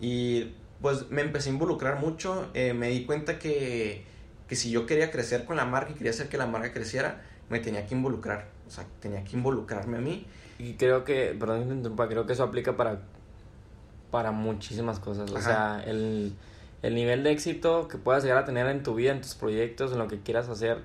Y 0.00 0.54
pues 0.82 1.10
me 1.10 1.22
empecé 1.22 1.48
a 1.48 1.52
involucrar 1.52 1.98
mucho, 2.00 2.48
eh, 2.54 2.74
me 2.74 2.88
di 2.88 3.06
cuenta 3.06 3.38
que, 3.38 4.04
que 4.48 4.56
si 4.56 4.70
yo 4.70 4.84
quería 4.86 5.10
crecer 5.10 5.44
con 5.46 5.56
la 5.56 5.64
marca 5.64 5.92
y 5.92 5.94
quería 5.94 6.10
hacer 6.10 6.28
que 6.28 6.36
la 6.36 6.46
marca 6.46 6.72
creciera, 6.72 7.22
me 7.48 7.58
tenía 7.60 7.86
que 7.86 7.94
involucrar, 7.94 8.48
o 8.66 8.70
sea, 8.70 8.84
tenía 9.00 9.24
que 9.24 9.36
involucrarme 9.36 9.96
a 9.98 10.00
mí. 10.00 10.26
Y 10.58 10.74
creo 10.74 11.04
que, 11.04 11.36
perdón 11.38 11.82
que 11.82 12.06
creo 12.08 12.26
que 12.26 12.32
eso 12.32 12.44
aplica 12.44 12.76
para, 12.76 13.00
para 14.10 14.30
muchísimas 14.32 14.98
cosas. 14.98 15.30
O 15.30 15.36
Ajá. 15.36 15.80
sea, 15.80 15.84
el, 15.84 16.32
el 16.82 16.94
nivel 16.94 17.22
de 17.22 17.32
éxito 17.32 17.88
que 17.88 17.98
puedas 17.98 18.22
llegar 18.22 18.38
a 18.38 18.44
tener 18.44 18.66
en 18.68 18.82
tu 18.82 18.94
vida, 18.94 19.12
en 19.12 19.20
tus 19.20 19.34
proyectos, 19.34 19.92
en 19.92 19.98
lo 19.98 20.08
que 20.08 20.20
quieras 20.20 20.48
hacer, 20.48 20.78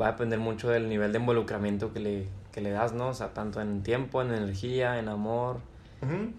va 0.00 0.08
a 0.08 0.12
depender 0.12 0.38
mucho 0.38 0.68
del 0.68 0.88
nivel 0.88 1.12
de 1.12 1.18
involucramiento 1.18 1.92
que 1.92 2.00
le, 2.00 2.28
que 2.52 2.60
le 2.60 2.70
das, 2.70 2.92
¿no? 2.92 3.08
O 3.08 3.14
sea, 3.14 3.32
tanto 3.34 3.60
en 3.60 3.82
tiempo, 3.82 4.22
en 4.22 4.32
energía, 4.32 4.98
en 4.98 5.08
amor, 5.08 5.58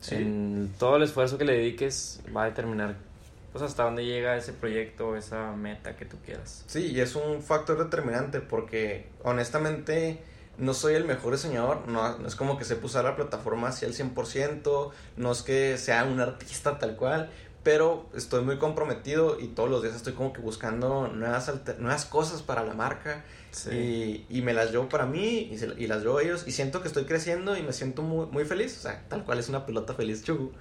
sí. 0.01 0.15
en 0.15 0.73
todo 0.77 0.97
el 0.97 1.03
esfuerzo 1.03 1.37
que 1.37 1.45
le 1.45 1.53
dediques, 1.53 2.21
va 2.35 2.43
a 2.43 2.45
determinar 2.45 2.95
pues 3.55 3.63
hasta 3.63 3.83
dónde 3.83 4.03
llega 4.03 4.35
ese 4.35 4.51
proyecto, 4.51 5.15
esa 5.15 5.53
meta 5.53 5.95
que 5.95 6.03
tú 6.03 6.17
quieras. 6.25 6.65
Sí, 6.67 6.91
y 6.91 6.99
es 6.99 7.15
un 7.15 7.41
factor 7.41 7.81
determinante 7.81 8.41
porque 8.41 9.07
honestamente 9.23 10.19
no 10.57 10.73
soy 10.73 10.95
el 10.95 11.05
mejor 11.05 11.33
diseñador, 11.33 11.87
no, 11.87 12.17
no 12.17 12.27
es 12.27 12.35
como 12.35 12.57
que 12.57 12.65
sepa 12.65 12.85
usar 12.85 13.03
la 13.05 13.15
plataforma 13.15 13.69
así 13.69 13.85
al 13.85 13.93
100%, 13.93 14.91
no 15.17 15.31
es 15.31 15.41
que 15.41 15.77
sea 15.77 16.03
un 16.05 16.19
artista 16.19 16.79
tal 16.79 16.95
cual, 16.95 17.31
pero 17.63 18.09
estoy 18.15 18.43
muy 18.43 18.57
comprometido 18.57 19.39
y 19.39 19.47
todos 19.49 19.69
los 19.69 19.81
días 19.83 19.95
estoy 19.95 20.13
como 20.13 20.33
que 20.33 20.41
buscando 20.41 21.07
nuevas, 21.07 21.51
nuevas 21.79 22.05
cosas 22.05 22.41
para 22.43 22.63
la 22.63 22.73
marca 22.73 23.25
y, 23.67 24.25
y 24.29 24.41
me 24.43 24.53
las 24.53 24.71
llevo 24.71 24.87
para 24.89 25.05
mí 25.05 25.49
y, 25.51 25.57
se- 25.57 25.73
y 25.77 25.87
las 25.87 26.01
llevo 26.03 26.19
a 26.19 26.23
ellos 26.23 26.43
y 26.47 26.51
siento 26.51 26.81
que 26.81 26.87
estoy 26.87 27.05
creciendo 27.05 27.57
y 27.57 27.63
me 27.63 27.73
siento 27.73 28.01
muy, 28.03 28.27
muy 28.27 28.45
feliz, 28.45 28.77
o 28.77 28.81
sea, 28.81 29.03
tal 29.09 29.23
cual 29.25 29.39
es 29.39 29.49
una 29.49 29.65
pelota 29.65 29.93
feliz, 29.95 30.23
Chugu. 30.23 30.51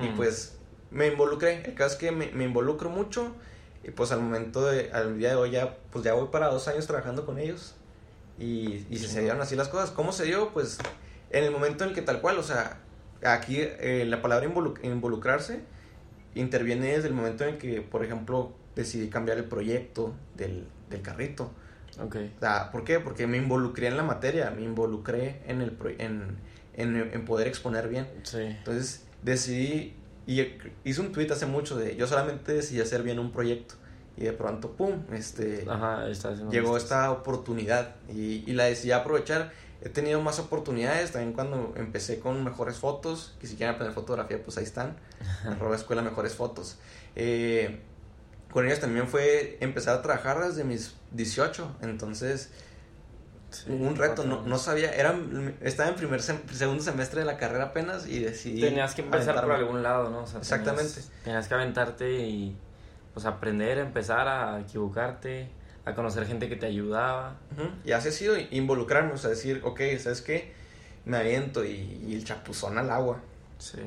Y 0.00 0.08
Hmm. 0.08 0.16
pues 0.16 0.58
me 0.90 1.06
involucré. 1.08 1.62
El 1.64 1.74
caso 1.74 1.94
es 1.94 2.00
que 2.00 2.12
me, 2.12 2.30
me 2.32 2.44
involucro 2.44 2.90
mucho. 2.90 3.34
Y 3.84 3.90
pues 3.90 4.12
al 4.12 4.20
momento 4.20 4.64
de, 4.66 4.90
al 4.92 5.18
día 5.18 5.30
de 5.30 5.36
hoy 5.36 5.50
ya, 5.52 5.78
pues 5.90 6.04
ya 6.04 6.14
voy 6.14 6.28
para 6.28 6.48
dos 6.48 6.68
años 6.68 6.86
trabajando 6.86 7.26
con 7.26 7.38
ellos. 7.38 7.74
Y, 8.38 8.86
y 8.90 8.98
se, 8.98 9.08
se 9.08 9.20
dieron 9.20 9.40
así 9.40 9.56
las 9.56 9.68
cosas. 9.68 9.90
¿Cómo 9.90 10.12
se 10.12 10.24
dio? 10.24 10.52
Pues 10.52 10.78
en 11.30 11.44
el 11.44 11.50
momento 11.50 11.84
en 11.84 11.90
el 11.90 11.94
que 11.94 12.02
tal 12.02 12.20
cual, 12.20 12.38
o 12.38 12.42
sea, 12.42 12.78
aquí 13.22 13.58
eh, 13.60 14.04
la 14.06 14.20
palabra 14.22 14.46
involu- 14.46 14.78
involucrarse 14.82 15.60
interviene 16.34 16.86
desde 16.86 17.08
el 17.08 17.14
momento 17.14 17.44
en 17.44 17.50
el 17.50 17.58
que, 17.58 17.82
por 17.82 18.04
ejemplo, 18.04 18.52
decidí 18.74 19.08
cambiar 19.08 19.38
el 19.38 19.44
proyecto 19.44 20.14
del, 20.36 20.66
del 20.88 21.02
carrito. 21.02 21.52
Ok. 22.00 22.16
O 22.36 22.40
sea, 22.40 22.70
¿por 22.72 22.84
qué? 22.84 23.00
Porque 23.00 23.26
me 23.26 23.36
involucré 23.36 23.86
en 23.86 23.98
la 23.98 24.02
materia, 24.02 24.50
me 24.50 24.62
involucré 24.62 25.42
en, 25.46 25.60
el 25.60 25.72
pro- 25.72 25.90
en, 25.90 26.38
en, 26.74 26.96
en 26.96 27.24
poder 27.26 27.46
exponer 27.48 27.88
bien. 27.88 28.08
Sí. 28.22 28.38
Entonces 28.40 29.04
decidí, 29.22 29.94
y 30.26 30.40
hice 30.84 31.00
un 31.02 31.12
tweet 31.12 31.30
hace 31.30 31.44
mucho 31.44 31.76
de, 31.76 31.96
yo 31.96 32.06
solamente 32.06 32.54
decidí 32.54 32.80
hacer 32.80 33.02
bien 33.02 33.18
un 33.18 33.30
proyecto. 33.30 33.74
Y 34.16 34.24
de 34.24 34.32
pronto, 34.32 34.72
¡pum! 34.72 35.02
Este, 35.12 35.64
Ajá, 35.68 36.08
está 36.08 36.32
llegó 36.34 36.74
listas. 36.74 36.82
esta 36.82 37.10
oportunidad 37.10 37.96
y, 38.12 38.44
y 38.46 38.52
la 38.52 38.64
decidí 38.64 38.92
aprovechar. 38.92 39.52
He 39.84 39.88
tenido 39.88 40.20
más 40.20 40.38
oportunidades 40.38 41.10
también 41.12 41.32
cuando 41.32 41.72
empecé 41.76 42.20
con 42.20 42.44
mejores 42.44 42.76
fotos, 42.76 43.34
que 43.40 43.46
si 43.46 43.56
quieren 43.56 43.74
aprender 43.74 43.94
fotografía, 43.94 44.40
pues 44.42 44.56
ahí 44.58 44.64
están. 44.64 44.96
Arroba 45.46 45.74
escuela 45.76 46.02
mejores 46.02 46.34
fotos. 46.34 46.76
Eh, 47.16 47.80
con 48.50 48.66
ellos 48.66 48.80
también 48.80 49.08
fue 49.08 49.56
empezar 49.60 49.96
a 49.98 50.02
trabajar 50.02 50.44
desde 50.46 50.62
mis 50.64 50.94
18, 51.12 51.76
entonces 51.80 52.50
Sí, 53.50 53.70
un 53.70 53.96
reto, 53.96 54.24
no, 54.24 54.42
no 54.46 54.56
sabía, 54.58 54.94
era, 54.94 55.14
estaba 55.60 55.90
en 55.90 55.94
primer 55.94 56.20
sem- 56.20 56.48
segundo 56.52 56.82
semestre 56.82 57.20
de 57.20 57.26
la 57.26 57.36
carrera 57.36 57.64
apenas 57.64 58.06
y 58.06 58.18
decidí... 58.20 58.62
Tenías 58.62 58.94
que 58.94 59.02
empezar 59.02 59.42
por 59.42 59.52
algún 59.52 59.82
lado, 59.82 60.08
¿no? 60.08 60.22
O 60.22 60.26
sea, 60.26 60.40
Exactamente. 60.40 60.90
Tenías, 60.92 61.10
tenías 61.22 61.48
que 61.48 61.54
aventarte 61.54 62.10
y 62.26 62.56
pues 63.12 63.26
aprender, 63.26 63.78
empezar 63.78 64.28
a 64.28 64.60
equivocarte, 64.60 65.50
a 65.84 65.94
conocer 65.94 66.26
gente 66.26 66.48
que 66.48 66.56
te 66.56 66.66
ayudaba. 66.66 67.36
Y 67.84 67.92
así 67.92 68.08
ha 68.08 68.12
sido 68.12 68.34
involucrarme, 68.50 69.12
o 69.12 69.16
sea, 69.16 69.30
decir, 69.30 69.60
ok, 69.64 69.80
¿sabes 69.98 70.22
qué? 70.22 70.52
Me 71.04 71.16
aviento 71.16 71.64
y, 71.64 72.04
y 72.06 72.14
el 72.14 72.24
chapuzón 72.24 72.78
al 72.78 72.90
agua. 72.90 73.20
Sí. 73.58 73.80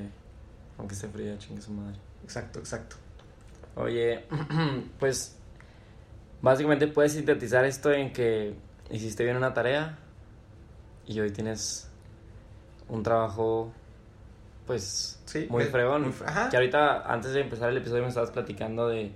Aunque 0.77 0.95
esté 0.95 1.07
fría, 1.07 1.37
chingue 1.37 1.61
su 1.61 1.71
madre. 1.71 1.97
Exacto, 2.23 2.59
exacto. 2.59 2.97
Oye, 3.75 4.25
pues 4.99 5.35
básicamente 6.41 6.87
puedes 6.87 7.13
sintetizar 7.13 7.65
esto 7.65 7.91
en 7.91 8.13
que 8.13 8.55
hiciste 8.89 9.23
bien 9.23 9.37
una 9.37 9.53
tarea 9.53 9.97
y 11.07 11.19
hoy 11.19 11.31
tienes 11.31 11.89
un 12.87 13.03
trabajo, 13.03 13.71
pues, 14.65 15.19
Sí, 15.25 15.47
muy 15.49 15.63
eh, 15.63 15.67
fregón. 15.67 16.03
muy 16.03 16.11
fre- 16.11 16.27
ajá. 16.27 16.49
Que 16.49 16.57
ahorita, 16.57 17.11
antes 17.11 17.33
de 17.33 17.41
empezar 17.41 17.69
el 17.69 17.77
episodio, 17.77 18.03
me 18.03 18.09
estabas 18.09 18.31
platicando 18.31 18.87
de, 18.87 19.11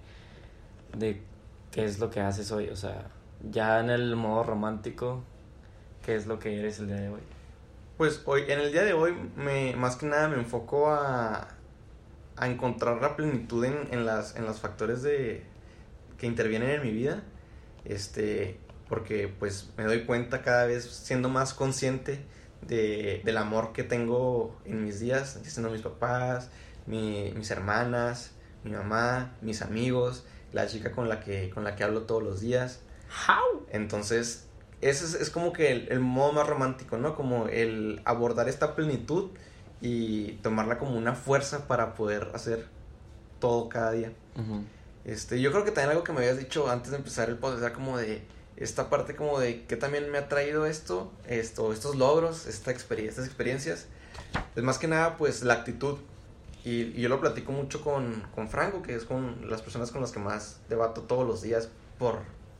de 0.98 1.22
qué 1.72 1.86
es 1.86 2.00
lo 2.00 2.10
que 2.10 2.20
haces 2.22 2.51
hoy. 2.51 2.70
O 2.70 2.75
sea, 2.75 3.08
ya 3.50 3.79
en 3.79 3.89
el 3.89 4.15
modo 4.15 4.44
romántico, 4.44 5.24
qué 6.06 6.15
es 6.15 6.27
lo 6.27 6.39
que 6.39 6.60
eres 6.60 6.79
el 6.79 6.88
día 6.88 6.98
de 6.98 7.10
hoy. 7.10 7.22
Pues 7.98 8.22
hoy, 8.25 8.44
en 8.48 8.60
el 8.60 8.72
día 8.72 8.84
de 8.84 8.94
hoy, 8.94 9.13
me, 9.36 9.75
más 9.75 9.96
que 9.98 10.06
nada 10.06 10.27
me 10.29 10.36
enfoco 10.38 10.89
a, 10.89 11.50
a 12.38 12.48
encontrar 12.48 13.01
la 13.01 13.15
plenitud 13.15 13.63
en, 13.65 13.88
en, 13.91 14.06
las, 14.06 14.36
en 14.38 14.46
los 14.46 14.60
factores 14.60 15.01
de, 15.03 15.44
que 16.18 16.25
intervienen 16.27 16.70
en 16.70 16.82
mi 16.82 16.91
vida. 16.91 17.22
Este, 17.86 18.58
porque 18.88 19.27
pues 19.27 19.70
me 19.77 19.84
doy 19.84 20.06
cuenta 20.06 20.41
cada 20.41 20.65
vez 20.65 20.86
siendo 20.86 21.29
más 21.29 21.53
consciente 21.53 22.22
de, 22.68 23.22
del 23.25 23.38
amor 23.38 23.72
que 23.74 23.84
tengo 23.84 24.56
en 24.66 24.84
mis 24.84 25.00
días, 25.00 25.39
siendo 25.44 25.70
mis 25.72 25.82
papás, 25.82 26.50
mi- 26.86 27.32
mis 27.36 27.50
hermanas, 27.51 28.32
mi 28.63 28.72
mamá, 28.72 29.34
mis 29.42 29.62
amigos, 29.62 30.25
la 30.54 30.68
chica 30.68 30.92
con 30.92 31.08
la 31.10 31.20
que, 31.20 31.50
con 31.50 31.63
la 31.63 31.75
que 31.75 31.84
hablo 31.84 32.04
todos 32.04 32.24
los 32.24 32.42
días. 32.42 32.82
Entonces, 33.72 34.46
ese 34.82 35.06
es, 35.06 35.13
es 35.16 35.30
como 35.30 35.54
que 35.54 35.72
el, 35.72 35.88
el 35.92 36.00
modo 36.00 36.32
más 36.34 36.48
romántico, 36.48 36.98
¿no? 36.98 37.16
Como 37.16 37.48
el 37.48 38.01
abordar 38.06 38.48
esta 38.50 38.75
plenitud 38.75 39.30
y 39.82 40.34
tomarla 40.44 40.78
como 40.78 40.98
una 40.98 41.13
fuerza 41.16 41.68
para 41.68 41.94
poder 41.94 42.30
hacer 42.34 42.68
todo 43.39 43.70
cada 43.70 43.92
día. 43.92 44.12
Ujú. 44.36 44.63
Este, 45.06 45.39
yo 45.39 45.51
creo 45.51 45.63
que 45.63 45.72
también 45.72 45.92
algo 45.92 46.04
que 46.04 46.12
me 46.12 46.20
habías 46.20 46.38
dicho 46.38 46.70
antes 46.70 46.92
de 46.92 46.98
empezar 46.98 47.30
el 47.30 47.38
podcast 47.38 47.63
era 47.63 47.74
como 47.74 47.98
de 47.98 48.22
esta 48.60 48.89
parte 48.89 49.16
como 49.16 49.39
de 49.39 49.63
que 49.66 49.75
también 49.75 50.12
me 50.12 50.18
ha 50.18 50.28
traído 50.28 50.66
esto, 50.66 51.12
esto, 51.28 51.74
estos 51.74 51.96
logros, 51.96 52.46
esta 52.46 52.72
experiencia, 52.72 53.12
estas 53.12 53.25
experiencias. 53.25 53.88
Es 54.56 54.63
más 54.63 54.78
que 54.78 54.88
nada 54.88 55.18
pues 55.18 55.44
la 55.44 55.54
actitud. 55.56 55.98
Y, 56.66 56.82
y 56.98 57.01
yo 57.01 57.10
lo 57.10 57.22
platico 57.22 57.54
mucho 57.54 57.82
con, 57.82 58.22
con 58.36 58.50
Franco, 58.50 58.82
que 58.82 58.94
es 58.94 59.06
con 59.06 59.50
las 59.50 59.62
personas 59.62 59.92
con 59.92 60.01
las 60.01 60.12
que 60.12 60.20
más 60.20 60.60
debato 60.68 61.04
todos 61.04 61.25
los 61.25 61.42
días 61.42 61.70
por, 61.98 62.20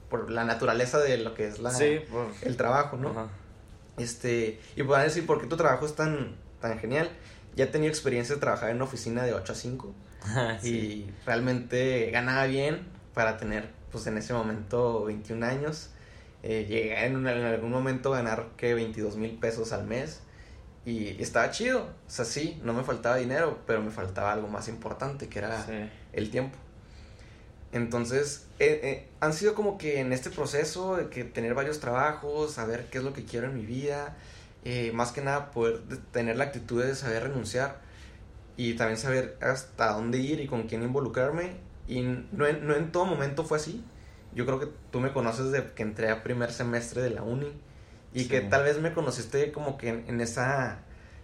por 0.10 0.32
la 0.32 0.46
naturaleza 0.46 1.00
de 1.00 1.18
lo 1.18 1.34
que 1.34 1.48
es 1.48 1.60
la, 1.60 1.72
Sí, 1.72 2.00
por... 2.10 2.28
el 2.42 2.56
trabajo, 2.56 2.96
¿no? 2.96 3.10
Ajá. 3.10 3.28
Este, 3.98 4.60
y 4.76 4.82
a 4.94 5.00
decir, 5.00 5.26
¿por 5.26 5.42
qué 5.42 5.48
tu 5.48 5.58
trabajo 5.58 5.86
es 5.86 5.96
tan, 5.96 6.36
tan 6.62 6.80
genial? 6.80 7.10
Ya 7.56 7.66
he 7.66 7.68
tenido 7.68 7.90
experiencia 7.90 8.36
de 8.36 8.42
trabajar 8.42 8.70
en 8.70 8.78
una 8.78 8.86
oficina 8.86 9.24
de 9.24 9.34
8 9.34 9.52
a 9.52 9.56
5 9.56 9.94
Sí. 10.62 10.70
y 10.70 11.12
realmente 11.26 12.10
ganaba 12.12 12.46
bien 12.46 12.88
para 13.14 13.38
tener, 13.38 13.70
pues 13.92 14.06
en 14.08 14.18
ese 14.18 14.34
momento, 14.34 15.06
21 15.06 15.44
años. 15.44 15.90
Eh, 16.44 16.66
llegué 16.70 17.06
en, 17.06 17.18
un- 17.18 17.28
en 17.28 17.44
algún 17.44 17.72
momento 17.72 18.14
a 18.14 18.18
ganar 18.18 18.48
que 18.58 18.74
22 18.74 19.18
mil 19.18 19.32
pesos 19.38 19.74
al 19.74 19.86
mes 19.86 20.22
y, 20.86 21.22
estaba 21.22 21.52
chido. 21.52 21.82
O 21.82 22.10
sea, 22.10 22.24
sí, 22.26 22.60
no 22.64 22.74
me 22.74 22.84
faltaba 22.84 23.18
dinero, 23.18 23.60
pero 23.68 23.82
me 23.82 23.92
faltaba 23.92 24.32
algo 24.34 24.48
más 24.48 24.68
importante 24.70 25.28
que 25.28 25.40
era 25.40 25.66
Sí. 25.66 25.90
el 26.14 26.30
tiempo. 26.32 26.58
Entonces, 27.72 28.48
eh, 28.60 28.80
eh, 28.84 29.08
han 29.20 29.34
sido 29.34 29.54
como 29.54 29.78
que 29.78 30.00
en 30.00 30.12
este 30.12 30.30
proceso 30.32 30.96
de 30.96 31.10
que 31.10 31.24
tener 31.24 31.54
varios 31.54 31.80
trabajos, 31.80 32.54
saber 32.54 32.88
qué 32.90 32.98
es 32.98 33.04
lo 33.04 33.14
que 33.14 33.26
quiero 33.26 33.48
en 33.48 33.56
mi 33.56 33.66
vida, 33.66 34.16
eh, 34.66 34.92
más 34.94 35.12
que 35.12 35.22
nada 35.22 35.52
poder 35.52 35.82
de- 35.84 35.98
tener 35.98 36.36
la 36.38 36.46
actitud 36.46 36.84
de 36.84 36.96
saber 36.96 37.24
renunciar 37.24 37.80
y 38.58 38.74
también 38.74 38.98
saber 38.98 39.38
hasta 39.42 39.92
dónde 39.94 40.18
ir 40.18 40.40
y 40.40 40.48
con 40.48 40.64
quién 40.64 40.82
involucrarme. 40.84 41.58
Y 41.90 42.02
no 42.32 42.46
en, 42.48 42.66
no 42.68 42.76
en 42.76 42.92
todo 42.92 43.06
momento 43.06 43.44
fue 43.44 43.58
así. 43.58 43.84
Yo 44.34 44.46
creo 44.46 44.60
que 44.60 44.68
tú 44.92 45.00
me 45.00 45.12
conoces 45.12 45.52
desde 45.52 45.74
que 45.74 45.82
entré 45.84 46.10
a 46.12 46.22
primer 46.24 46.52
semestre 46.52 47.02
de 47.02 47.10
la 47.10 47.24
uni 47.24 47.52
y 48.14 48.22
Sí. 48.22 48.30
que 48.30 48.42
tal 48.42 48.64
vez 48.64 48.80
me 48.80 48.94
conociste 48.94 49.52
como 49.52 49.78
que 49.78 49.90
en, 49.90 50.06
en 50.08 50.22
esa 50.22 50.80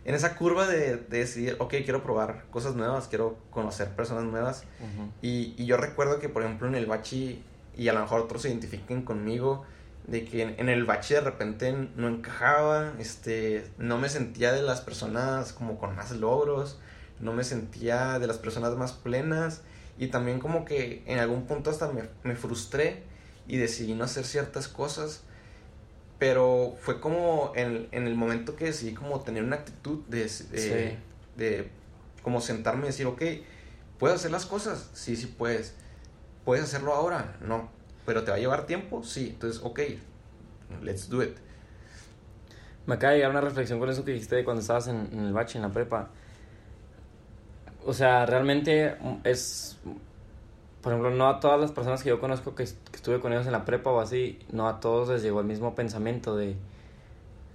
en 0.05 0.13
esa 0.13 0.35
curva 0.35 0.67
de, 0.67 0.97
de 0.97 1.17
decidir, 1.19 1.55
ok, 1.59 1.73
quiero 1.83 2.03
probar 2.03 2.45
cosas 2.51 2.75
nuevas, 2.75 3.07
quiero 3.07 3.37
conocer 3.49 3.89
personas 3.95 4.23
nuevas. 4.23 4.63
Ujú. 4.79 5.09
Y, 5.23 5.55
y 5.57 5.65
yo 5.65 5.77
recuerdo 5.77 6.19
que, 6.19 6.29
por 6.29 6.43
ejemplo, 6.43 6.67
en 6.67 6.75
el 6.75 6.85
bachi, 6.85 7.43
y 7.75 7.87
a 7.87 7.93
lo 7.93 8.01
mejor 8.01 8.21
otros 8.21 8.43
se 8.43 8.49
identifiquen 8.49 9.01
conmigo, 9.01 9.65
de 10.05 10.23
que 10.25 10.43
en, 10.43 10.59
en 10.59 10.69
el 10.69 10.85
bachi 10.85 11.15
de 11.15 11.21
repente 11.21 11.89
no 11.95 12.07
encajaba, 12.07 12.93
este, 12.99 13.67
no 13.79 13.97
me 13.97 14.07
sentía 14.09 14.51
de 14.51 14.61
las 14.61 14.81
personas 14.81 15.53
como 15.53 15.79
con 15.79 15.95
más 15.95 16.11
logros, 16.11 16.79
no 17.19 17.33
me 17.33 17.43
sentía 17.43 18.19
de 18.19 18.27
las 18.27 18.37
personas 18.37 18.75
más 18.75 18.93
plenas, 18.93 19.63
y 19.97 20.07
también 20.07 20.39
como 20.39 20.65
que 20.65 21.03
en 21.05 21.19
algún 21.19 21.45
punto 21.45 21.69
hasta 21.69 21.91
me, 21.91 22.03
me 22.23 22.35
frustré 22.35 23.03
y 23.47 23.57
decidí 23.57 23.93
no 23.93 24.03
hacer 24.03 24.25
ciertas 24.25 24.67
cosas, 24.67 25.23
pero 26.19 26.75
fue 26.81 26.99
como 26.99 27.51
en, 27.55 27.87
en 27.91 28.07
el 28.07 28.15
momento 28.15 28.55
que 28.55 28.65
decidí 28.65 28.93
como 28.93 29.21
tener 29.21 29.43
una 29.43 29.57
actitud 29.57 29.99
de, 30.07 30.19
de, 30.23 30.27
Sí. 30.27 30.97
de 31.37 31.69
como 32.23 32.41
sentarme 32.41 32.83
y 32.83 32.87
decir, 32.87 33.05
ok, 33.05 33.21
¿puedes 33.99 34.15
hacer 34.17 34.31
las 34.31 34.45
cosas? 34.45 34.89
Sí, 34.93 35.15
sí 35.15 35.27
puedes. 35.27 35.75
¿Puedes 36.43 36.63
hacerlo 36.65 36.93
ahora? 36.93 37.37
No. 37.41 37.69
¿Pero 38.05 38.23
te 38.23 38.31
va 38.31 38.37
a 38.37 38.39
llevar 38.39 38.65
tiempo? 38.65 39.03
Sí. 39.03 39.29
Entonces, 39.33 39.61
ok, 39.63 39.79
let's 40.81 41.09
do 41.09 41.23
it. 41.23 41.35
Me 42.85 42.95
acaba 42.95 43.11
de 43.11 43.17
llegar 43.17 43.31
una 43.31 43.41
reflexión 43.41 43.79
con 43.79 43.89
eso 43.89 44.05
que 44.05 44.11
dijiste 44.11 44.35
de 44.35 44.43
cuando 44.43 44.61
estabas 44.61 44.87
en, 44.87 45.09
en 45.11 45.19
el 45.25 45.33
bache, 45.33 45.57
en 45.57 45.63
la 45.63 45.69
prepa. 45.71 46.09
O 47.85 47.93
sea, 47.93 48.25
realmente 48.25 48.95
es... 49.23 49.77
Por 50.81 50.93
ejemplo, 50.93 51.11
no 51.11 51.27
a 51.27 51.39
todas 51.39 51.59
las 51.59 51.71
personas 51.71 52.03
que 52.03 52.09
yo 52.09 52.19
conozco 52.19 52.53
que, 52.53 52.63
est- 52.63 52.89
que 52.89 52.97
estuve 52.97 53.19
con 53.19 53.33
ellos 53.33 53.45
en 53.47 53.51
la 53.53 53.65
prepa 53.65 53.89
o 53.91 53.99
así, 53.99 54.39
no 54.51 54.67
a 54.67 54.79
todos 54.79 55.09
les 55.09 55.23
llegó 55.23 55.39
el 55.41 55.47
mismo 55.47 55.75
pensamiento 55.75 56.35
de... 56.35 56.55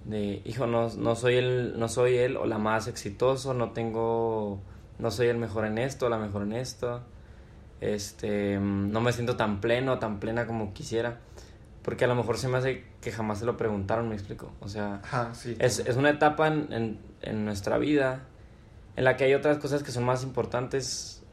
De, 0.05 0.41
hijo, 0.45 0.65
no, 0.65 0.89
no 0.89 1.15
soy 1.15 1.35
el, 1.35 1.77
no 1.79 1.87
soy 1.87 2.17
él 2.17 2.35
o 2.35 2.47
la 2.47 2.57
más 2.57 2.87
exitoso, 2.87 3.53
no 3.53 3.69
tengo, 3.69 4.59
no 4.97 5.11
soy 5.11 5.27
el 5.27 5.37
mejor 5.37 5.65
en 5.65 5.77
esto, 5.77 6.09
la 6.09 6.17
mejor 6.17 6.41
en 6.41 6.53
esto, 6.53 7.01
este, 7.81 8.57
no 8.59 8.99
me 8.99 9.13
siento 9.13 9.35
tan 9.37 9.61
pleno, 9.61 9.99
tan 9.99 10.19
plena 10.19 10.47
como 10.47 10.73
quisiera, 10.73 11.19
porque 11.83 12.05
a 12.05 12.07
lo 12.07 12.15
mejor 12.15 12.39
se 12.39 12.47
me 12.47 12.57
hace 12.57 12.83
que 12.99 13.11
jamás 13.11 13.37
se 13.37 13.45
lo 13.45 13.57
preguntaron, 13.57 14.09
me 14.09 14.15
explico, 14.15 14.51
o 14.59 14.67
sea, 14.67 15.01
Ajá, 15.03 15.35
sí. 15.35 15.55
es, 15.59 15.77
es 15.79 15.95
una 15.97 16.09
etapa 16.09 16.47
en, 16.47 16.73
en, 16.73 16.99
en 17.21 17.45
nuestra 17.45 17.77
vida 17.77 18.21
en 18.95 19.03
la 19.03 19.17
que 19.17 19.25
hay 19.25 19.33
otras 19.33 19.57
cosas 19.57 19.83
que 19.83 19.91
son 19.91 20.03
más 20.03 20.23
importantes. 20.23 21.23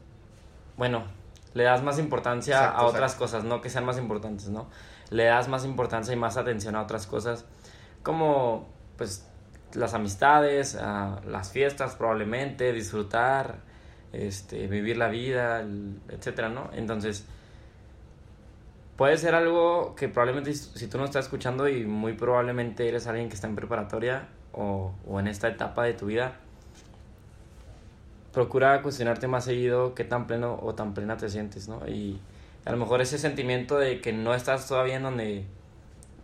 Bueno, 0.77 1.03
le 1.53 1.63
das 1.63 1.83
más 1.83 1.99
importancia 1.99 2.57
Exacto, 2.57 2.79
a 2.79 2.85
otras 2.85 3.13
exacto. 3.13 3.25
cosas, 3.25 3.43
no 3.43 3.61
que 3.61 3.69
sean 3.69 3.85
más 3.85 3.97
importantes, 3.97 4.49
¿no? 4.49 4.67
Le 5.09 5.25
das 5.25 5.47
más 5.47 5.65
importancia 5.65 6.13
y 6.13 6.17
más 6.17 6.37
atención 6.37 6.75
a 6.75 6.81
otras 6.81 7.07
cosas, 7.07 7.45
como 8.03 8.67
pues 8.97 9.27
las 9.73 9.93
amistades, 9.93 10.75
las 10.75 11.51
fiestas 11.51 11.95
probablemente, 11.95 12.71
disfrutar, 12.73 13.57
este, 14.13 14.67
vivir 14.67 14.97
la 14.97 15.09
vida, 15.09 15.63
etcétera, 16.09 16.49
¿no? 16.49 16.69
Entonces, 16.73 17.25
puede 18.95 19.17
ser 19.17 19.35
algo 19.35 19.95
que 19.95 20.09
probablemente 20.09 20.53
si 20.53 20.77
si 20.77 20.87
tú 20.87 20.97
no 20.97 21.05
estás 21.05 21.25
escuchando 21.25 21.67
y 21.67 21.85
muy 21.85 22.13
probablemente 22.13 22.87
eres 22.87 23.07
alguien 23.07 23.29
que 23.29 23.35
está 23.35 23.47
en 23.47 23.55
preparatoria 23.55 24.27
o, 24.53 24.93
o 25.07 25.19
en 25.19 25.27
esta 25.27 25.47
etapa 25.47 25.83
de 25.83 25.93
tu 25.93 26.07
vida, 26.07 26.39
procura 28.33 28.81
cuestionarte 28.81 29.27
más 29.27 29.45
seguido 29.45 29.95
qué 29.95 30.03
tan 30.03 30.27
pleno 30.27 30.59
o 30.61 30.75
tan 30.75 30.93
plena 30.93 31.17
te 31.17 31.29
sientes, 31.29 31.67
¿no? 31.67 31.87
Y 31.87 32.19
a 32.65 32.71
lo 32.71 32.77
mejor 32.77 33.01
ese 33.01 33.17
sentimiento 33.17 33.77
de 33.77 34.01
que 34.01 34.13
no 34.13 34.33
estás 34.33 34.67
todavía 34.67 34.97
en 34.97 35.03
donde, 35.03 35.45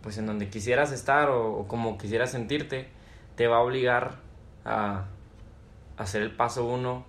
pues 0.02 0.18
en 0.18 0.26
donde 0.26 0.48
quisieras 0.48 0.92
estar 0.92 1.28
o, 1.30 1.52
o 1.58 1.66
como 1.68 1.98
quisieras 1.98 2.30
sentirte, 2.30 2.88
te 3.36 3.46
va 3.48 3.56
a 3.56 3.60
obligar 3.60 4.16
a, 4.64 5.04
a 5.96 6.02
hacer 6.02 6.22
el 6.22 6.30
paso 6.30 6.64
uno, 6.66 7.04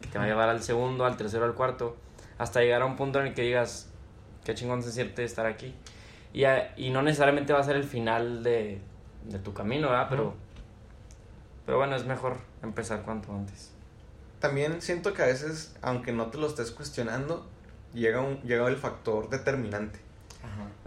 que 0.00 0.08
te 0.08 0.18
va 0.18 0.24
a 0.24 0.28
llevar 0.28 0.48
al 0.48 0.62
segundo, 0.62 1.04
al 1.06 1.16
tercero, 1.16 1.44
al 1.44 1.54
cuarto, 1.54 1.96
hasta 2.38 2.60
llegar 2.60 2.82
a 2.82 2.86
un 2.86 2.96
punto 2.96 3.20
en 3.20 3.28
el 3.28 3.34
que 3.34 3.42
digas, 3.42 3.90
qué 4.44 4.54
chingón 4.54 4.82
se 4.82 4.92
siente 4.92 5.24
estar 5.24 5.46
aquí. 5.46 5.74
Y, 6.32 6.44
a- 6.44 6.72
y 6.76 6.90
no 6.90 7.02
necesariamente 7.02 7.52
va 7.52 7.60
a 7.60 7.64
ser 7.64 7.76
el 7.76 7.84
final 7.84 8.42
de, 8.44 8.80
de 9.24 9.38
tu 9.38 9.52
camino, 9.54 9.88
¿verdad? 9.88 10.06
Pero, 10.10 10.34
pero 11.64 11.78
bueno, 11.78 11.96
es 11.96 12.04
mejor 12.04 12.36
empezar 12.62 13.02
cuanto 13.02 13.32
antes. 13.34 13.72
También 14.40 14.82
siento 14.82 15.14
que 15.14 15.22
a 15.22 15.26
veces, 15.26 15.74
aunque 15.82 16.12
no 16.12 16.26
te 16.26 16.38
lo 16.38 16.46
estés 16.46 16.70
cuestionando, 16.70 17.48
llega, 17.94 18.20
un, 18.20 18.40
llega 18.42 18.66
el 18.68 18.76
factor 18.76 19.28
determinante. 19.30 20.00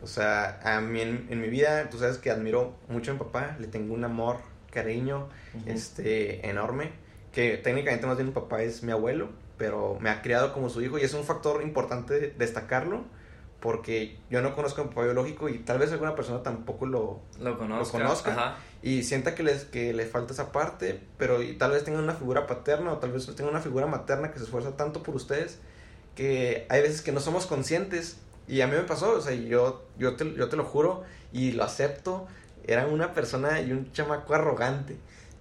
O 0.02 0.08
sea, 0.08 0.60
a 0.64 0.80
mí 0.80 1.02
en, 1.02 1.28
en 1.30 1.42
mi 1.42 1.50
vida, 1.50 1.90
tú 1.90 1.98
sabes 1.98 2.18
que 2.18 2.32
admiro 2.32 2.76
mucho 2.88 3.12
a 3.12 3.16
mi 3.16 3.20
papá, 3.20 3.58
le 3.60 3.68
tengo 3.68 3.94
un 3.94 4.06
amor, 4.06 4.38
cariño, 4.72 5.28
este, 5.66 6.48
enorme, 6.50 6.92
que 7.34 7.58
técnicamente 7.58 8.08
más 8.08 8.18
bien 8.18 8.28
mi 8.28 8.34
papá 8.34 8.62
es 8.62 8.84
mi 8.84 8.92
abuelo, 8.92 9.30
pero 9.58 9.98
me 10.00 10.10
ha 10.10 10.22
criado 10.22 10.54
como 10.54 10.70
su 10.70 10.82
hijo 10.82 10.98
y 10.98 11.02
es 11.02 11.14
un 11.14 11.24
factor 11.24 11.62
importante 11.62 12.34
destacarlo, 12.38 13.04
porque 13.60 14.18
yo 14.30 14.42
no 14.42 14.56
conozco 14.56 14.82
a 14.82 14.84
mi 14.86 14.90
papá 14.90 15.04
biológico 15.04 15.50
y 15.50 15.60
tal 15.60 15.80
vez 15.80 15.92
alguna 15.92 16.16
persona 16.16 16.44
tampoco 16.44 16.86
lo, 16.86 17.20
Lo 17.40 17.58
conozca. 17.58 17.98
Lo 17.98 18.06
conozca. 18.06 18.32
Ajá. 18.32 18.58
y 18.82 19.04
sienta 19.04 19.36
que, 19.36 19.44
les, 19.44 19.66
que 19.66 19.94
le 19.94 20.06
falta 20.06 20.34
esa 20.34 20.52
parte, 20.52 21.02
pero 21.18 21.42
y 21.42 21.58
tal 21.58 21.72
vez 21.72 21.84
tenga 21.84 22.00
una 22.00 22.14
figura 22.14 22.48
paterna 22.48 22.94
o 22.94 22.98
tal 22.98 23.12
vez 23.12 23.26
tenga 23.36 23.50
una 23.50 23.60
figura 23.60 23.86
materna 23.86 24.32
que 24.32 24.40
se 24.40 24.46
esfuerza 24.46 24.78
tanto 24.78 25.04
por 25.04 25.16
ustedes 25.16 25.60
que 26.20 26.66
hay 26.68 26.82
veces 26.82 27.02
que 27.02 27.14
no 27.14 27.22
somos 27.22 27.46
conscientes 27.46 28.18
y 28.46 28.60
a 28.60 28.68
mí 28.68 28.76
me 28.76 28.84
pasó, 28.84 29.12
o 29.12 29.22
sea, 29.22 29.34
yo, 29.34 29.86
yo, 29.98 30.16
te, 30.16 30.34
yo 30.34 30.50
te 30.50 30.58
lo 30.58 30.66
juro 30.66 31.04
y 31.32 31.54
lo 31.54 31.64
acepto, 31.64 32.28
era 32.66 32.88
una 32.88 33.14
persona 33.14 33.62
y 33.62 33.72
un 33.72 33.92
chamaco 33.94 34.34
arrogante. 34.34 34.98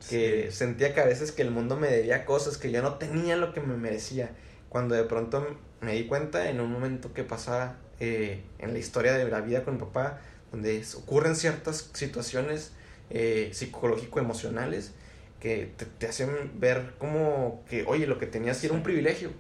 que 0.09 0.53
sentía 0.53 0.95
que 0.95 1.01
a 1.01 1.05
veces 1.05 1.33
que 1.33 1.43
el 1.43 1.51
mundo 1.51 1.77
me 1.77 1.89
debía 1.89 2.25
cosas, 2.25 2.59
que 2.59 2.71
yo 2.71 2.81
no 2.81 2.95
tenía 2.95 3.35
lo 3.35 3.53
que 3.53 3.61
me 3.61 3.77
merecía. 3.77 4.31
Cuando 4.69 4.95
de 4.95 5.03
pronto 5.03 5.45
me 5.81 5.95
di 5.95 6.07
cuenta 6.07 6.49
en 6.49 6.61
un 6.61 6.71
momento 6.71 7.13
que 7.13 7.25
pasaba 7.25 7.75
eh, 8.01 8.43
en 8.59 8.73
la 8.73 8.79
historia 8.79 9.13
de 9.15 9.29
la 9.29 9.41
vida 9.41 9.65
con 9.65 9.75
mi 9.75 9.81
papá, 9.81 10.21
donde 10.53 10.83
ocurren 10.97 11.37
ciertas 11.37 11.91
situaciones 11.93 12.73
eh, 13.11 13.51
psicológico-emocionales 13.53 14.93
que 15.41 15.73
te, 15.99 16.07
hacen 16.07 16.53
ver 16.61 16.95
como 16.99 17.65
que, 17.69 17.85
oye, 17.87 18.07
lo 18.07 18.19
que 18.19 18.27
tenías 18.27 18.63
era 18.65 18.75
un 18.75 18.83
privilegio. 18.83 19.31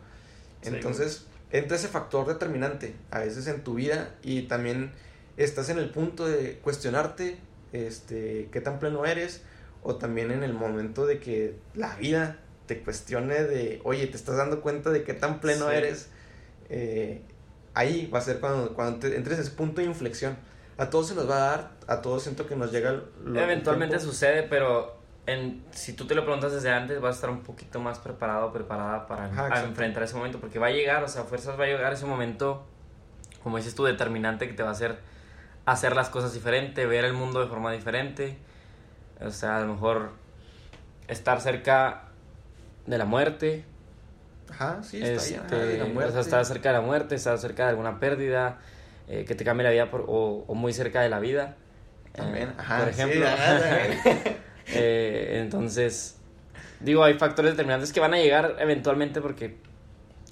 Entonces, 0.63 1.27
entra 1.51 1.77
ese 1.77 1.89
factor 1.89 2.27
determinante 2.27 2.95
a 3.11 3.21
veces 3.21 3.47
en 3.47 3.63
tu 3.63 3.75
vida 3.75 4.15
y 4.23 4.43
también 4.43 4.93
estás 5.37 5.71
en 5.71 5.79
el 5.79 5.91
punto 5.91 6.27
de 6.27 6.59
cuestionarte 6.59 7.39
este, 7.73 8.49
qué 8.53 8.61
tan 8.61 8.79
pleno 8.79 9.05
eres 9.05 9.43
o 9.83 9.97
también 9.97 10.31
en 10.31 10.43
el 10.43 10.53
momento 10.53 11.07
de 11.07 11.21
que 11.21 11.55
la 11.75 11.95
vida 11.97 12.39
te 12.67 12.81
cuestione 12.81 13.43
de, 13.45 13.81
oye, 13.85 14.07
te 14.07 14.17
estás 14.17 14.37
dando 14.37 14.61
cuenta 14.61 14.91
de 14.91 15.05
qué 15.05 15.15
tan 15.15 15.41
pleno 15.41 15.71
eres. 15.71 16.09
Eh, 16.69 17.23
ahí 17.79 18.11
va 18.13 18.19
a 18.19 18.23
ser 18.23 18.41
cuando, 18.41 18.75
cuando 18.75 19.07
entres 19.07 19.39
en 19.39 19.45
ese 19.45 19.53
punto 19.53 19.81
de 19.81 19.87
inflexión. 19.87 20.37
A 20.77 20.91
todos 20.91 21.09
se 21.09 21.15
nos 21.15 21.29
va 21.29 21.37
a 21.37 21.51
dar, 21.51 21.71
a 21.87 22.03
todos 22.03 22.23
siento 22.25 22.47
que 22.47 22.57
nos 22.57 22.73
llega... 22.73 23.03
Eventualmente 23.35 23.99
sucede, 24.01 24.43
pero 24.43 24.97
en, 25.27 25.65
si 25.71 25.93
tú 25.93 26.07
te 26.07 26.15
lo 26.15 26.25
preguntas 26.25 26.53
desde 26.53 26.71
antes, 26.71 27.01
vas 27.01 27.13
a 27.13 27.15
estar 27.15 27.31
un 27.31 27.43
poquito 27.43 27.81
más 27.81 27.99
preparado, 27.99 28.53
preparada 28.53 29.07
para 29.07 29.63
enfrentar 29.65 30.03
ese 30.03 30.17
momento, 30.17 30.41
porque 30.41 30.59
va 30.59 30.69
a 30.69 30.71
llegar, 30.71 31.05
o 31.05 31.09
sea, 31.09 31.23
fuerzas 31.25 31.59
va 31.59 31.65
a 31.65 31.67
llegar 31.67 31.93
ese 31.93 32.07
momento, 32.07 32.67
como 33.43 33.57
dices 33.57 33.75
tú, 33.75 33.85
determinante 33.85 34.49
que 34.49 34.55
te 34.55 34.63
va 34.63 34.71
a 34.71 34.73
hacer 34.73 34.99
hacer 35.67 35.95
las 35.95 36.09
cosas 36.09 36.33
diferente, 36.33 36.87
ver 36.87 37.05
el 37.05 37.13
mundo 37.13 37.41
de 37.41 37.47
forma 37.47 37.71
diferente, 37.73 38.39
o 39.21 39.31
sea, 39.31 39.59
a 39.59 39.61
lo 39.61 39.75
mejor 39.75 40.13
estar 41.09 41.41
cerca 41.41 42.05
de 42.87 42.99
la 42.99 43.05
muerte. 43.05 43.65
Ajá, 44.51 44.83
sí, 44.83 45.03
está 45.03 45.37
este, 45.41 45.57
de 45.57 45.79
la 45.79 45.85
muerte. 45.87 46.11
O 46.11 46.13
sea, 46.13 46.21
estar 46.23 46.45
cerca 46.45 46.71
de 46.71 46.75
la 46.75 46.81
muerte, 46.81 47.15
estar 47.15 47.39
cerca 47.39 47.65
de 47.65 47.71
alguna 47.71 48.01
pérdida, 48.01 48.59
eh, 49.09 49.25
que 49.25 49.35
te 49.35 49.45
cambie 49.45 49.65
la 49.65 49.71
vida 49.71 49.89
o, 49.93 50.45
o, 50.47 50.55
muy 50.55 50.73
cerca 50.73 51.01
de 51.03 51.09
la 51.09 51.21
vida. 51.21 51.57
También, 52.13 52.49
eh, 52.49 52.55
ajá, 52.59 52.79
por 52.81 52.89
ejemplo. 52.89 53.27
eh, 54.67 55.41
entonces, 55.43 56.19
digo, 56.81 57.05
hay 57.05 57.15
factores 57.15 57.53
determinantes 57.53 57.93
que 57.93 58.01
van 58.01 58.15
a 58.15 58.19
llegar 58.19 58.57
eventualmente 58.59 59.21
porque 59.21 59.57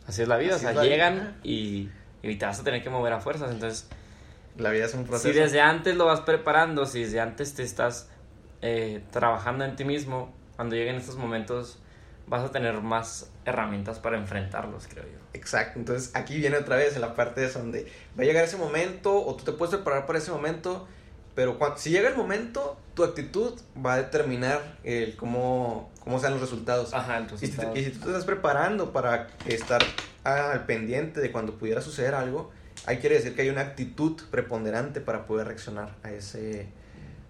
así 0.07 0.23
es 0.23 0.29
la 0.29 0.37
vida, 0.37 0.57
o 0.57 0.59
sea, 0.59 0.73
llegan 0.83 1.37
y, 1.43 1.91
y, 2.23 2.37
te 2.37 2.47
vas 2.47 2.61
a 2.61 2.65
tener 2.65 2.83
que 2.83 2.91
mover 2.91 3.13
a 3.13 3.21
fuerzas, 3.21 3.51
entonces... 3.51 3.89
La 4.57 4.71
vida 4.71 4.87
es 4.87 4.95
un 4.95 5.05
proceso. 5.05 5.33
Si 5.33 5.39
desde 5.39 5.61
antes 5.61 5.97
lo 5.97 6.07
vas 6.07 6.21
preparando, 6.23 6.87
si 6.87 7.03
desde 7.03 7.21
antes 7.21 7.55
te 7.55 7.63
estás 7.63 8.09
eh, 8.63 9.03
trabajando 9.11 9.65
en 9.65 9.77
ti 9.77 9.85
mismo, 9.85 10.33
cuando 10.57 10.77
lleguen 10.77 10.97
estos 10.97 11.17
momentos 11.17 11.79
vas 12.29 12.45
a 12.45 12.51
tener 12.51 12.81
más 12.81 13.31
herramientas 13.45 13.99
para 13.99 14.19
enfrentarlos, 14.19 14.87
creo 14.89 15.05
yo. 15.05 15.19
Exacto, 15.33 15.79
entonces 15.79 16.11
aquí 16.15 16.39
viene 16.39 16.57
otra 16.57 16.77
vez 16.77 16.97
en 16.97 17.01
la 17.01 17.15
parte 17.15 17.41
de 17.41 17.51
donde 17.51 17.87
va 18.19 18.23
a 18.23 18.27
llegar 18.27 18.45
ese 18.45 18.57
momento 18.57 19.25
o 19.25 19.35
tú 19.37 19.45
te 19.45 19.53
puedes 19.53 19.75
preparar 19.75 20.07
para 20.07 20.19
ese 20.19 20.31
momento, 20.31 20.89
pero 21.35 21.59
cuando, 21.59 21.79
si 21.79 21.91
llega 21.91 22.09
el 22.09 22.17
momento, 22.17 22.79
tu 22.95 23.05
actitud 23.05 23.61
va 23.85 23.95
a 23.95 23.97
determinar 23.99 24.79
el 24.83 25.17
cómo, 25.17 25.93
cómo 26.01 26.19
sean 26.19 26.33
los 26.33 26.41
resultados. 26.41 26.95
Ajá, 26.95 27.19
el 27.19 27.29
resultado. 27.29 27.77
Y, 27.77 27.85
si, 27.85 27.91
tú 27.91 28.01
te 28.01 28.07
estás 28.07 28.25
preparando 28.25 28.93
para 28.93 29.29
estar 29.45 29.83
al 30.25 30.65
pendiente 30.65 31.21
de 31.21 31.31
cuando 31.31 31.59
pudiera 31.59 31.83
suceder 31.83 32.15
algo, 32.15 32.51
ahí 32.87 32.97
quiere 32.99 33.17
decir 33.17 33.37
que 33.37 33.43
hay 33.43 33.51
una 33.51 33.61
actitud 33.61 34.21
preponderante 34.31 35.01
para 35.01 35.27
poder 35.27 35.47
reaccionar 35.47 35.95
a 36.03 36.11
ese, 36.11 36.69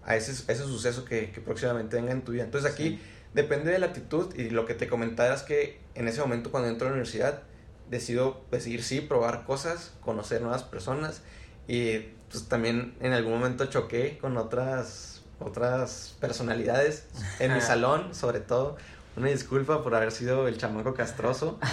a 0.05 0.17
ese, 0.17 0.31
ese 0.31 0.63
suceso 0.63 1.05
que, 1.05 1.33
que 1.33 1.41
próximamente 1.41 1.97
venga 1.97 2.13
en 2.13 2.23
tu 2.23 2.33
vida. 2.33 2.45
Entonces 2.45 2.73
aquí 2.73 3.01
depende 3.37 3.71
de 3.71 3.79
la 3.79 3.87
actitud 3.87 4.35
y 4.35 4.49
lo 4.49 4.65
que 4.65 4.75
te 4.75 4.89
comentaba 4.89 5.35
es 5.35 5.43
que 5.43 5.79
en 5.95 6.09
ese 6.09 6.23
momento 6.23 6.51
cuando 6.51 6.71
entro 6.71 6.87
a 6.87 6.91
la 6.91 6.95
universidad 6.95 7.43
decido 7.91 8.41
decidir 8.51 8.83
sí, 8.83 9.03
probar 9.03 9.45
cosas, 9.45 9.93
conocer 10.01 10.41
nuevas 10.41 10.63
personas 10.63 11.21
y 11.69 11.99
pues 12.31 12.49
también 12.49 12.97
en 13.01 13.13
algún 13.13 13.35
momento 13.35 13.67
choqué 13.67 14.17
con 14.19 14.39
otras 14.39 15.23
otras 15.39 16.17
personalidades 16.19 17.07
en 17.39 17.53
mi 17.53 17.61
salón, 17.61 18.15
sobre 18.15 18.41
todo. 18.41 18.79
Una 19.19 19.29
disculpa 19.29 19.83
por 19.83 19.95
haber 19.95 20.13
sido 20.13 20.49
el 20.49 20.57
chamaco 20.59 20.95
castroso. 20.95 21.61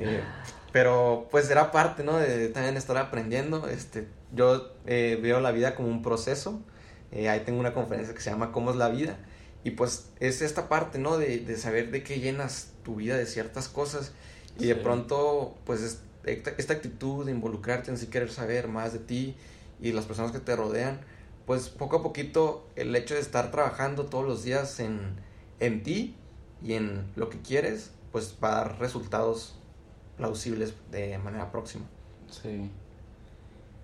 Eh, 0.00 0.22
pero 0.70 1.26
pues 1.28 1.50
era 1.50 1.72
parte, 1.72 2.04
¿no? 2.04 2.18
De, 2.18 2.50
también 2.50 2.76
estar 2.76 2.96
aprendiendo. 2.98 3.66
Este, 3.66 4.06
yo 4.32 4.76
eh, 4.86 5.18
veo 5.20 5.40
la 5.40 5.50
vida 5.50 5.74
como 5.74 5.88
un 5.88 6.02
proceso. 6.02 6.62
Eh, 7.10 7.28
ahí 7.28 7.40
tengo 7.40 7.58
una 7.58 7.74
conferencia 7.74 8.14
que 8.14 8.20
se 8.20 8.30
llama 8.30 8.52
¿Cómo 8.52 8.70
es 8.70 8.76
la 8.76 8.88
vida? 8.88 9.16
Y 9.64 9.72
pues 9.72 10.10
es 10.20 10.42
esta 10.42 10.68
parte, 10.68 10.98
¿no? 10.98 11.18
De, 11.18 11.38
de 11.38 11.56
saber 11.56 11.90
de 11.90 12.02
qué 12.02 12.20
llenas 12.20 12.72
tu 12.84 12.96
vida 12.96 13.16
de 13.16 13.26
ciertas 13.26 13.68
cosas. 13.68 14.12
Y 14.58 14.66
de 14.66 14.74
pronto, 14.74 15.56
pues 15.64 16.00
esta, 16.24 16.72
actitud 16.72 17.24
de 17.24 17.32
involucrarte 17.32 17.90
en 17.90 17.98
sí 17.98 18.08
querer 18.08 18.30
saber 18.30 18.68
más 18.68 18.92
de 18.92 18.98
ti 18.98 19.36
y 19.80 19.92
las 19.92 20.06
personas 20.06 20.32
que 20.32 20.40
te 20.40 20.54
rodean, 20.56 21.00
pues 21.46 21.68
poco 21.68 21.98
a 21.98 22.02
poquito 22.02 22.66
el 22.76 22.94
hecho 22.96 23.14
de 23.14 23.20
estar 23.20 23.50
trabajando 23.50 24.06
todos 24.06 24.26
los 24.26 24.42
días 24.42 24.80
en, 24.80 25.16
en 25.60 25.82
ti 25.82 26.16
y 26.62 26.74
en 26.74 27.06
lo 27.16 27.30
que 27.30 27.40
quieres, 27.40 27.92
pues 28.10 28.36
va 28.42 28.50
a 28.50 28.54
dar 28.64 28.78
resultados 28.78 29.54
plausibles 30.16 30.74
de 30.90 31.18
manera 31.18 31.50
próxima. 31.52 31.84
Sí. 32.28 32.70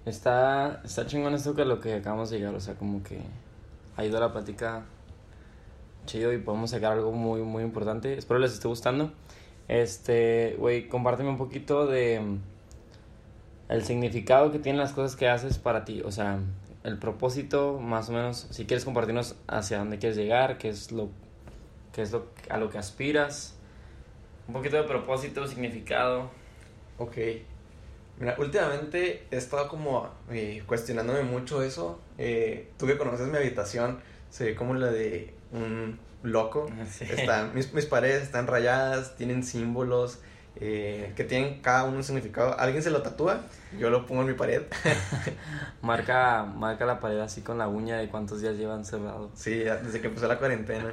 Está, 0.05 0.83
está 0.85 1.07
chingón 1.07 1.35
esto 1.35 1.55
que 1.55 1.65
lo 1.65 1.81
que 1.81 1.95
acabamos 1.95 2.31
de 2.31 2.39
llegar, 2.39 2.55
o 2.55 2.61
sea, 2.61 2.75
como 2.75 3.03
que 3.03 3.21
ha 3.97 4.05
ido 4.05 4.19
la 4.19 4.33
plática 4.33 4.85
chido 6.07 6.33
y 6.33 6.39
podemos 6.39 6.71
sacar 6.71 6.93
algo 6.93 7.13
muy, 7.13 7.43
muy 7.43 7.63
importante. 7.63 8.17
Espero 8.17 8.41
les 8.41 8.53
esté 8.53 8.69
gustando. 8.69 9.13
Este, 9.69 10.57
güey, 10.59 10.89
compárteme 10.89 11.31
un 11.31 11.39
poquito 11.39 11.87
de 11.87 12.21
mm, 12.21 12.39
el 13.69 13.85
significado 13.85 14.53
que 14.53 14.59
tienen 14.59 14.81
las 14.81 14.93
cosas 14.93 15.17
que 15.17 15.29
haces 15.29 15.59
para 15.59 15.85
ti, 15.85 16.03
o 16.05 16.13
sea, 16.13 16.39
el 16.83 16.99
propósito, 16.99 17.79
más 17.81 18.11
o 18.11 18.13
menos, 18.13 18.47
si 18.51 18.67
quieres 18.67 18.85
compartirnos 18.85 19.37
hacia 19.47 19.79
dónde 19.79 19.99
quieres 19.99 20.19
llegar, 20.19 20.59
qué 20.59 20.69
es 20.69 20.93
lo, 20.93 21.09
qué 21.93 22.03
es 22.03 22.13
lo 22.13 22.27
a 22.51 22.59
lo 22.59 22.69
que 22.69 22.77
aspiras, 22.77 23.55
un 24.47 24.55
poquito 24.55 24.77
de 24.77 24.83
propósito, 24.83 25.47
significado. 25.47 26.31
Ok. 26.99 27.17
Mira, 28.19 28.37
últimamente 28.39 29.27
he 29.31 29.37
estado 29.37 29.69
como 29.69 30.09
eh, 30.31 30.63
cuestionándome 30.67 31.23
mucho 31.23 31.63
eso. 31.63 31.99
Eh, 32.19 32.71
tú 32.79 32.87
que 32.87 32.97
conoces 32.97 33.27
mi 33.29 33.39
habitación, 33.39 33.99
se 34.35 34.47
ve 34.47 34.55
como 34.57 34.75
la 34.75 34.89
de 34.89 35.33
un 35.53 35.97
loco. 36.25 36.67
Están, 37.01 37.55
mis, 37.55 37.73
mis, 37.73 37.87
paredes 37.87 38.25
están 38.25 38.49
rayadas, 38.49 39.15
tienen 39.15 39.45
símbolos 39.45 40.19
eh, 40.57 41.13
que 41.15 41.23
tienen 41.23 41.63
cada 41.63 41.85
uno 41.85 41.99
un 41.99 42.03
significado. 42.03 42.59
¿Alguien 42.59 42.83
se 42.83 42.91
lo 42.91 43.01
tatúa? 43.01 43.43
Yo 43.79 43.91
lo 43.91 44.07
pongo 44.07 44.23
en 44.23 44.27
mi 44.27 44.35
pared. 44.35 44.63
marca, 45.83 46.43
marca 46.43 46.85
la 46.85 46.99
pared 46.99 47.21
así 47.21 47.43
con 47.43 47.59
la 47.59 47.69
uña 47.69 47.97
de 47.97 48.09
cuántos 48.09 48.41
días 48.41 48.57
llevan 48.57 48.85
cerrado. 48.85 49.31
Sí, 49.35 49.55
desde 49.55 50.01
que 50.01 50.09
empezó 50.09 50.27
la 50.27 50.37
cuarentena. 50.37 50.93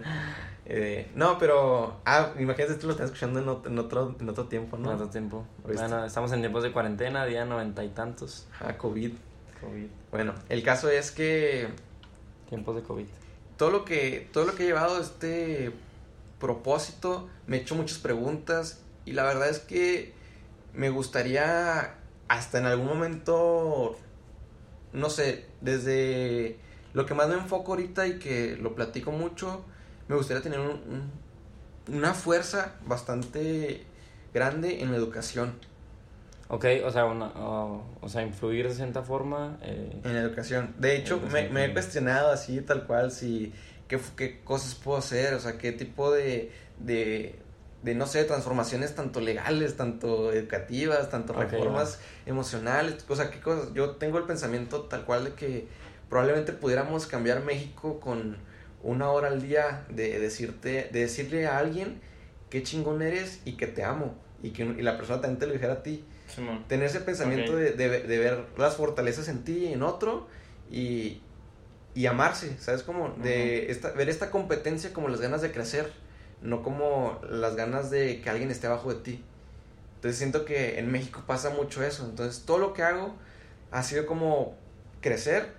Eh, 0.68 1.10
no, 1.16 1.40
pero. 1.40 2.00
Ah, 2.06 2.34
imagínate, 2.38 2.76
tú 2.76 2.86
lo 2.86 2.94
estás 2.94 3.08
escuchando 3.08 3.40
en 3.40 3.50
otro, 3.50 3.72
en 3.72 3.80
otro, 3.80 4.16
en 4.20 4.30
otro 4.30 4.46
tiempo, 4.46 4.78
¿no? 4.78 4.90
En 4.90 4.96
otro 4.98 5.10
tiempo. 5.10 5.48
Bueno, 5.64 6.06
estamos 6.06 6.32
en 6.32 6.42
tiempos 6.42 6.62
de 6.62 6.72
cuarentena, 6.72 7.26
día 7.26 7.44
noventa 7.44 7.84
y 7.84 7.90
tantos. 7.90 8.48
Ah, 8.60 8.78
COVID. 8.78 9.14
COVID. 9.62 9.88
Bueno, 10.12 10.36
el 10.48 10.62
caso 10.62 10.92
es 10.92 11.10
que. 11.10 11.70
Tiempos 12.48 12.76
de 12.76 12.84
COVID 12.84 13.08
todo 13.62 13.70
lo 13.70 13.86
que, 13.86 14.28
todo 14.34 14.46
lo 14.46 14.56
que 14.56 14.64
he 14.64 14.66
llevado 14.66 15.00
este 15.00 15.72
propósito, 16.40 17.30
me 17.46 17.58
he 17.58 17.62
hecho 17.62 17.76
muchas 17.76 18.00
preguntas 18.00 18.82
y 19.06 19.12
la 19.12 19.24
verdad 19.24 19.50
es 19.50 19.60
que 19.60 20.16
me 20.74 20.90
gustaría 20.90 21.94
hasta 22.28 22.58
en 22.58 22.66
algún 22.66 22.88
momento, 22.88 24.00
no 24.94 25.12
sé, 25.12 25.46
desde 25.62 26.58
lo 26.94 27.06
que 27.06 27.14
más 27.14 27.30
me 27.30 27.36
enfoco 27.36 27.74
ahorita 27.74 28.08
y 28.08 28.18
que 28.18 28.58
lo 28.58 28.74
platico 28.74 29.12
mucho, 29.12 29.64
me 30.08 30.16
gustaría 30.16 30.42
tener 30.42 30.60
una 31.88 32.16
fuerza 32.16 32.74
bastante 32.88 33.86
grande 34.34 34.82
en 34.82 34.90
la 34.90 34.98
educación. 34.98 35.54
Ok, 36.54 36.66
o 36.84 36.92
sea, 36.92 37.06
una, 37.06 37.28
o, 37.28 38.10
sea, 38.10 38.24
influir 38.24 38.68
de 38.68 38.76
cierta 38.76 39.04
forma. 39.04 39.58
Eh, 39.62 40.02
en 40.04 40.14
la 40.14 40.20
educación. 40.20 40.76
De 40.80 40.98
hecho, 40.98 41.22
me, 41.32 41.48
me, 41.48 41.64
he 41.64 41.72
cuestionado 41.72 42.30
así, 42.30 42.60
tal 42.60 42.86
cual, 42.86 43.14
si 43.14 43.54
qué, 43.88 43.98
qué 44.18 44.42
cosas 44.44 44.76
puedo 44.76 44.98
hacer, 44.98 45.34
o 45.34 45.40
sea, 45.40 45.58
qué 45.58 45.72
tipo 45.72 46.12
de, 46.12 46.52
de, 46.78 47.40
de, 47.84 47.96
no 47.96 48.06
sé, 48.06 48.26
transformaciones 48.26 48.94
tanto 48.96 49.22
legales, 49.22 49.78
tanto 49.78 50.34
educativas, 50.34 51.10
tanto 51.10 51.32
reformas 51.32 52.02
emocionales, 52.26 53.06
o 53.08 53.16
sea, 53.16 53.32
qué 53.32 53.40
cosas. 53.40 53.74
Yo 53.74 53.92
tengo 53.92 54.18
el 54.18 54.26
pensamiento 54.26 54.82
tal 54.82 55.06
cual 55.06 55.24
de 55.24 55.34
que 55.36 55.68
probablemente 56.10 56.52
pudiéramos 56.52 57.08
cambiar 57.08 57.46
México 57.46 58.02
con 58.02 58.36
una 58.84 59.10
hora 59.10 59.30
al 59.30 59.42
día 59.42 59.86
de 59.88 60.20
decirte, 60.20 60.90
de 60.92 61.00
decirle 61.00 61.48
a 61.48 61.60
alguien 61.60 62.02
qué 62.50 62.62
chingón 62.62 63.02
eres 63.02 63.40
y 63.46 63.54
que 63.54 63.68
te 63.68 63.86
amo 63.86 64.16
y 64.44 64.50
que 64.50 64.64
y 64.64 64.82
la 64.82 64.98
persona 64.98 65.22
también 65.22 65.40
te 65.40 65.48
lo 65.48 65.54
dijera 65.54 65.74
a 65.76 65.84
ti 65.84 66.04
Tener 66.68 66.86
ese 66.86 67.02
pensamiento 67.02 67.56
de, 67.56 67.72
de, 67.74 68.20
ver 68.20 68.46
las 68.58 68.76
fortalezas 68.76 69.28
en 69.28 69.44
ti 69.44 69.66
y 69.66 69.74
en 69.74 69.84
otro 69.84 70.28
y, 70.70 71.22
y 71.96 72.06
amarse, 72.06 72.58
¿sabes? 72.60 72.84
Como 72.84 73.10
de 73.10 73.72
esta, 73.72 73.92
ver 73.92 74.10
esta 74.10 74.32
competencia 74.32 74.94
como 74.94 75.10
las 75.10 75.22
ganas 75.22 75.42
de 75.42 75.52
crecer, 75.52 75.92
no 76.42 76.64
como 76.64 77.20
las 77.30 77.56
ganas 77.56 77.90
de 77.90 78.22
que 78.22 78.30
alguien 78.30 78.52
esté 78.52 78.68
abajo 78.68 78.94
de 78.94 79.02
ti. 79.02 79.24
Entonces 79.96 80.18
siento 80.18 80.46
que 80.46 80.80
en 80.80 80.92
México 80.92 81.24
pasa 81.28 81.52
mucho 81.52 81.84
eso. 81.84 82.06
Entonces 82.06 82.44
todo 82.46 82.58
lo 82.58 82.74
que 82.74 82.84
hago 82.84 83.16
ha 83.72 83.84
sido 83.84 84.06
como 84.06 84.56
crecer 85.02 85.54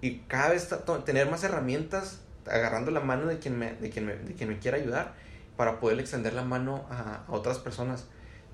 y 0.00 0.18
cada 0.20 0.50
vez 0.50 0.68
tener 1.04 1.28
más 1.30 1.42
herramientas, 1.44 2.20
agarrando 2.46 2.90
la 2.90 3.00
mano 3.00 3.26
de 3.26 3.38
quien 3.38 3.58
me, 3.58 3.72
de 3.74 3.90
quien 3.90 4.06
me, 4.06 4.14
de 4.14 4.34
quien 4.34 4.48
me 4.48 4.58
quiera 4.58 4.76
ayudar 4.76 5.14
para 5.56 5.80
poder 5.80 5.98
extender 5.98 6.34
la 6.34 6.44
mano 6.44 6.86
a, 6.90 7.24
otras 7.28 7.58
personas. 7.58 8.06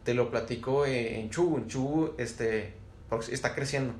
Te 0.04 0.14
lo 0.14 0.30
platico 0.30 0.86
en 0.86 1.30
Chubu. 1.30 1.58
En 1.58 1.66
Chubu 1.66 2.14
este, 2.18 2.74
está 3.30 3.54
creciendo 3.54 3.94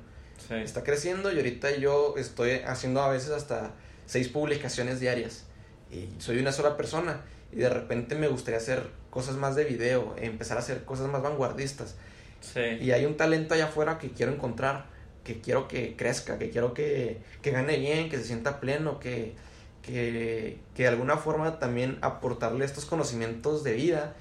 Está 0.49 0.83
creciendo 0.83 1.31
y 1.31 1.37
ahorita 1.37 1.75
yo 1.77 2.15
estoy 2.17 2.61
haciendo 2.67 3.01
a 3.01 3.09
veces 3.09 3.31
hasta 3.31 3.71
seis 4.05 4.27
publicaciones 4.27 4.99
diarias. 4.99 5.45
Y 5.91 6.09
soy 6.19 6.37
una 6.37 6.51
sola 6.51 6.77
persona. 6.77 7.21
Y 7.51 7.57
de 7.57 7.69
repente 7.69 8.15
me 8.15 8.27
gustaría 8.27 8.57
hacer 8.57 8.83
cosas 9.09 9.37
más 9.37 9.55
de 9.55 9.63
video, 9.63 10.15
empezar 10.17 10.57
a 10.57 10.59
hacer 10.59 10.83
cosas 10.83 11.09
más 11.09 11.23
vanguardistas. 11.23 11.95
Y 12.79 12.91
hay 12.91 13.05
un 13.05 13.17
talento 13.17 13.55
allá 13.55 13.65
afuera 13.65 13.97
que 13.97 14.11
quiero 14.11 14.31
encontrar, 14.31 14.85
que 15.23 15.41
quiero 15.41 15.67
que 15.67 15.95
crezca, 15.95 16.37
que 16.37 16.51
quiero 16.51 16.73
que, 16.73 17.21
que 17.41 17.51
gane 17.51 17.77
bien, 17.79 18.09
que 18.09 18.17
se 18.17 18.25
sienta 18.25 18.59
pleno, 18.59 18.99
que, 18.99 19.33
que, 19.81 20.59
que 20.75 20.83
de 20.83 20.89
alguna 20.89 21.17
forma 21.17 21.57
también 21.57 21.97
aportarle 22.01 22.65
estos 22.65 22.85
conocimientos 22.85 23.63
de 23.63 23.73
vida. 23.73 24.15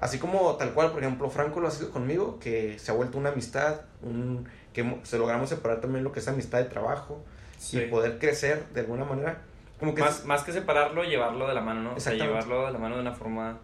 Así 0.00 0.18
como 0.18 0.56
tal 0.56 0.72
cual, 0.72 0.92
por 0.92 1.02
ejemplo, 1.02 1.28
Franco 1.28 1.60
lo 1.60 1.68
ha 1.68 1.70
sido 1.70 1.90
conmigo, 1.90 2.38
que 2.38 2.78
se 2.78 2.90
ha 2.90 2.94
vuelto 2.94 3.18
una 3.18 3.28
amistad, 3.28 3.82
un, 4.02 4.48
que 4.72 4.98
se 5.02 5.18
logramos 5.18 5.50
separar 5.50 5.82
también 5.82 6.04
lo 6.04 6.10
que 6.10 6.20
es 6.20 6.28
amistad 6.28 6.58
de 6.58 6.64
trabajo 6.64 7.22
y 7.70 7.80
poder 7.82 8.18
crecer 8.18 8.64
de 8.72 8.80
alguna 8.80 9.04
manera. 9.04 9.42
Como 9.78 9.94
que 9.94 10.00
más, 10.00 10.24
más 10.24 10.42
que 10.42 10.52
separarlo, 10.52 11.04
llevarlo 11.04 11.46
de 11.46 11.54
la 11.54 11.60
mano, 11.60 11.82
¿no? 11.82 11.94
O 11.94 12.00
sea, 12.00 12.14
llevarlo 12.14 12.66
de 12.66 12.72
la 12.72 12.78
mano 12.78 12.96
de 12.96 13.02
una 13.02 13.12
forma... 13.12 13.58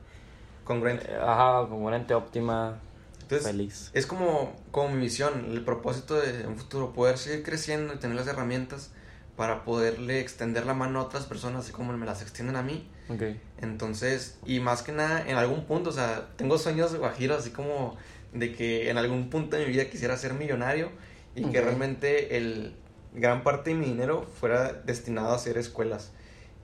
Congruente. 0.65 1.07
Eh, 1.11 1.17
ajá, 1.17 1.69
congruente, 1.69 2.13
óptima, 2.13 2.81
Entonces, 3.23 3.47
feliz. 3.47 3.91
Es 3.95 4.05
como, 4.07 4.55
como 4.71 4.91
mi 4.91 5.01
visión, 5.01 5.47
el 5.51 5.65
propósito 5.65 6.21
de 6.21 6.47
un 6.47 6.57
futuro, 6.57 6.93
poder 6.93 7.17
seguir 7.17 7.45
creciendo 7.45 7.95
y 7.95 7.97
tener 7.99 8.17
las 8.17 8.27
herramientas 8.27 8.91
para 9.37 9.65
poderle 9.65 10.21
extender 10.21 10.67
la 10.67 10.75
mano 10.75 11.01
a 11.01 11.03
otras 11.05 11.27
personas, 11.27 11.65
así 11.65 11.73
como 11.73 11.93
me 11.93 12.07
las 12.07 12.23
extienden 12.23 12.57
a 12.57 12.63
mí. 12.63 12.89
Okay. 13.09 13.41
Entonces, 13.61 14.39
y 14.47 14.61
más 14.61 14.83
que 14.83 14.93
nada, 14.93 15.29
en 15.29 15.37
algún 15.37 15.65
punto, 15.65 15.91
o 15.91 15.93
sea, 15.93 16.29
tengo 16.37 16.59
sueños 16.59 16.93
de 16.93 16.99
guajiro, 16.99 17.37
así 17.37 17.51
como 17.51 17.97
de 18.33 18.55
que 18.55 18.91
en 18.91 18.99
algún 18.99 19.31
punto 19.31 19.57
de 19.57 19.67
mi 19.67 19.73
vida 19.73 19.89
quisiera 19.89 20.17
ser 20.17 20.35
millonario 20.35 20.91
y 21.35 21.45
que 21.45 21.61
realmente 21.61 22.37
el 22.37 22.75
gran 23.15 23.43
parte 23.43 23.71
de 23.71 23.77
mi 23.77 23.87
dinero 23.87 24.27
fuera 24.41 24.73
destinado 24.73 25.31
a 25.31 25.37
hacer 25.37 25.59
escuelas. 25.59 26.13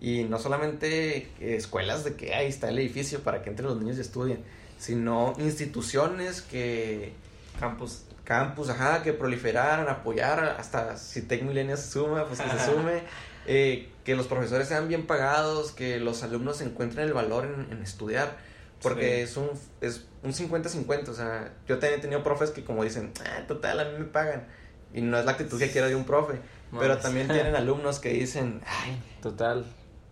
Y 0.01 0.25
no 0.25 0.39
solamente 0.39 1.29
escuelas 1.41 2.05
de 2.05 2.15
que 2.15 2.35
ahí 2.35 2.49
está 2.49 2.71
el 2.71 2.79
edificio 2.79 3.21
para 3.21 3.43
que 3.43 3.51
entren 3.51 3.69
los 3.69 3.79
niños 3.79 3.99
y 3.99 4.01
estudien, 4.01 4.41
sino 4.79 5.35
instituciones 5.39 6.43
que... 6.43 7.13
Campus. 7.61 8.03
Campus, 8.25 8.71
ajá, 8.71 9.03
que 9.03 9.13
proliferaran, 9.13 9.89
apoyar, 9.89 10.57
hasta 10.59 10.97
si 10.97 11.23
Tech 11.23 11.43
Millennials 11.43 11.81
se 11.81 11.93
suma, 11.93 12.27
pues 12.27 12.41
que 12.41 12.51
se 12.51 12.73
sume. 12.73 13.03
Eh, 13.47 13.91
que 14.05 14.15
los 14.15 14.29
profesores 14.29 14.69
sean 14.69 14.87
bien 14.87 15.07
pagados, 15.07 15.73
que 15.73 15.99
los 15.99 16.23
alumnos 16.23 16.61
encuentren 16.61 17.07
el 17.07 17.13
valor 17.13 17.45
en, 17.45 17.73
en 17.73 17.83
estudiar 17.83 18.37
porque 18.83 19.23
es 19.23 19.37
un 19.37 19.49
es 19.81 20.05
un 20.23 20.33
50-50, 20.33 21.09
o 21.09 21.15
sea, 21.15 21.53
yo 21.67 21.79
también 21.79 22.01
he 22.01 22.03
tenido 22.03 22.23
profes 22.23 22.51
que 22.51 22.65
como 22.65 22.85
dicen, 22.85 23.13
ah, 23.25 23.47
total, 23.47 23.81
a 23.81 23.85
mí 23.85 23.99
me 23.99 24.05
pagan. 24.05 24.47
Y 24.93 25.01
no 25.01 25.19
es 25.19 25.25
la 25.25 25.33
actitud 25.33 25.59
que 25.59 25.71
quiero 25.71 25.89
de 25.89 25.97
un 25.97 26.05
profe. 26.05 26.41
pero 26.79 26.99
también 26.99 27.29
tienen 27.29 27.55
alumnos 27.55 27.99
que 27.99 28.11
dicen, 28.11 28.61
ay, 28.67 29.01
total. 29.23 29.65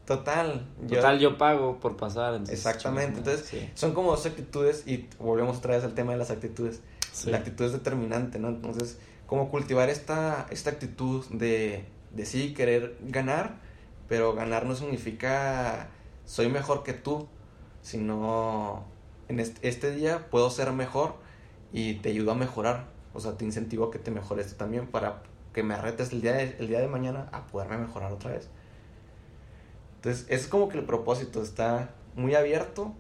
Total. 0.07 0.67
Total, 0.89 1.21
yo, 1.21 1.39
pago 1.39 1.79
por 1.79 1.97
pasar. 1.97 2.41
exactamente. 2.49 3.19
Entonces, 3.19 3.71
son 3.75 3.93
como 3.93 4.11
dos 4.11 4.27
actitudes 4.27 4.85
y 4.87 5.09
volvemos 5.19 5.59
otra 5.59 5.77
vez 5.77 5.85
al 5.85 5.95
tema 5.95 6.13
de 6.13 6.19
las 6.19 6.31
actitudes. 6.31 6.81
La 7.27 7.39
actitud 7.39 7.65
es 7.65 7.73
determinante, 7.73 8.39
¿no? 8.39 8.49
Entonces, 8.49 8.99
como 9.27 9.51
cultivar 9.51 9.89
esta, 9.89 10.47
esta 10.51 10.71
actitud 10.71 11.25
de, 11.31 11.85
de 12.13 12.27
sí 12.27 12.55
querer 12.55 12.97
ganar, 13.03 13.59
pero 14.09 14.35
ganar 14.35 14.67
no 14.67 14.75
significa 14.75 15.89
soy 16.25 16.49
mejor 16.49 16.83
que 16.83 16.93
tú, 16.93 17.29
sino 17.83 18.85
en 19.29 19.41
este, 19.41 19.95
día 19.95 20.29
puedo 20.31 20.51
ser 20.51 20.73
mejor 20.73 21.15
y 21.73 21.95
te 21.95 22.11
ayudo 22.11 22.33
a 22.33 22.35
mejorar. 22.35 22.87
O 23.15 23.21
sea, 23.21 23.37
te 23.37 23.45
incentivo 23.45 23.87
a 23.87 23.91
que 23.91 23.99
te 23.99 24.11
mejores 24.11 24.57
también 24.57 24.87
para 24.87 25.23
que 25.53 25.63
me 25.63 25.75
arretes 25.75 26.13
el 26.13 26.21
día, 26.21 26.33
de, 26.33 26.57
el 26.59 26.69
día 26.69 26.81
de 26.81 26.89
mañana 26.89 27.29
a 27.33 27.47
poderme 27.47 27.79
mejorar 27.79 28.13
otra 28.13 28.33
vez. 28.33 28.49
Entonces, 29.97 30.27
es 30.29 30.47
como 30.47 30.69
que 30.69 30.79
el 30.79 30.85
propósito 30.85 31.43
está 31.43 31.91
muy 32.15 32.35
abierto, 32.35 32.95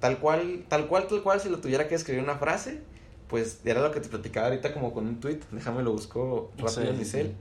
tal 0.00 0.18
cual, 0.18 0.64
tal 0.68 0.86
cual, 0.86 1.06
tal 1.08 1.22
cual, 1.22 1.40
si 1.40 1.48
lo 1.48 1.58
tuviera 1.58 1.88
que 1.88 1.94
escribir 1.94 2.22
una 2.22 2.38
frase, 2.38 2.82
pues 3.28 3.60
era 3.64 3.80
lo 3.80 3.90
que 3.90 4.00
te 4.00 4.08
platicaba 4.08 4.48
ahorita 4.48 4.72
como 4.72 4.92
con 4.92 5.06
un 5.06 5.20
tweet, 5.20 5.40
déjame 5.50 5.82
lo 5.82 5.92
busco 5.92 6.52
rápido 6.58 6.90
en 6.90 6.98
mi 6.98 7.04
cel. 7.04 7.34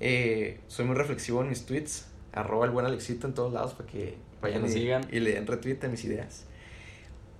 Eh, 0.00 0.60
soy 0.68 0.84
muy 0.84 0.94
reflexivo 0.94 1.42
en 1.42 1.48
mis 1.48 1.64
tweets, 1.66 2.06
arroba 2.32 2.66
el 2.66 2.70
buen 2.70 2.86
Alexito 2.86 3.26
en 3.26 3.34
todos 3.34 3.52
lados 3.52 3.74
para 3.74 3.88
que 3.88 4.16
vayan 4.40 4.64
y, 4.66 4.68
sigan. 4.68 5.06
y 5.10 5.20
le 5.20 5.32
den 5.32 5.46
retweet 5.46 5.78
a 5.84 5.88
mis 5.88 6.04
ideas. 6.04 6.44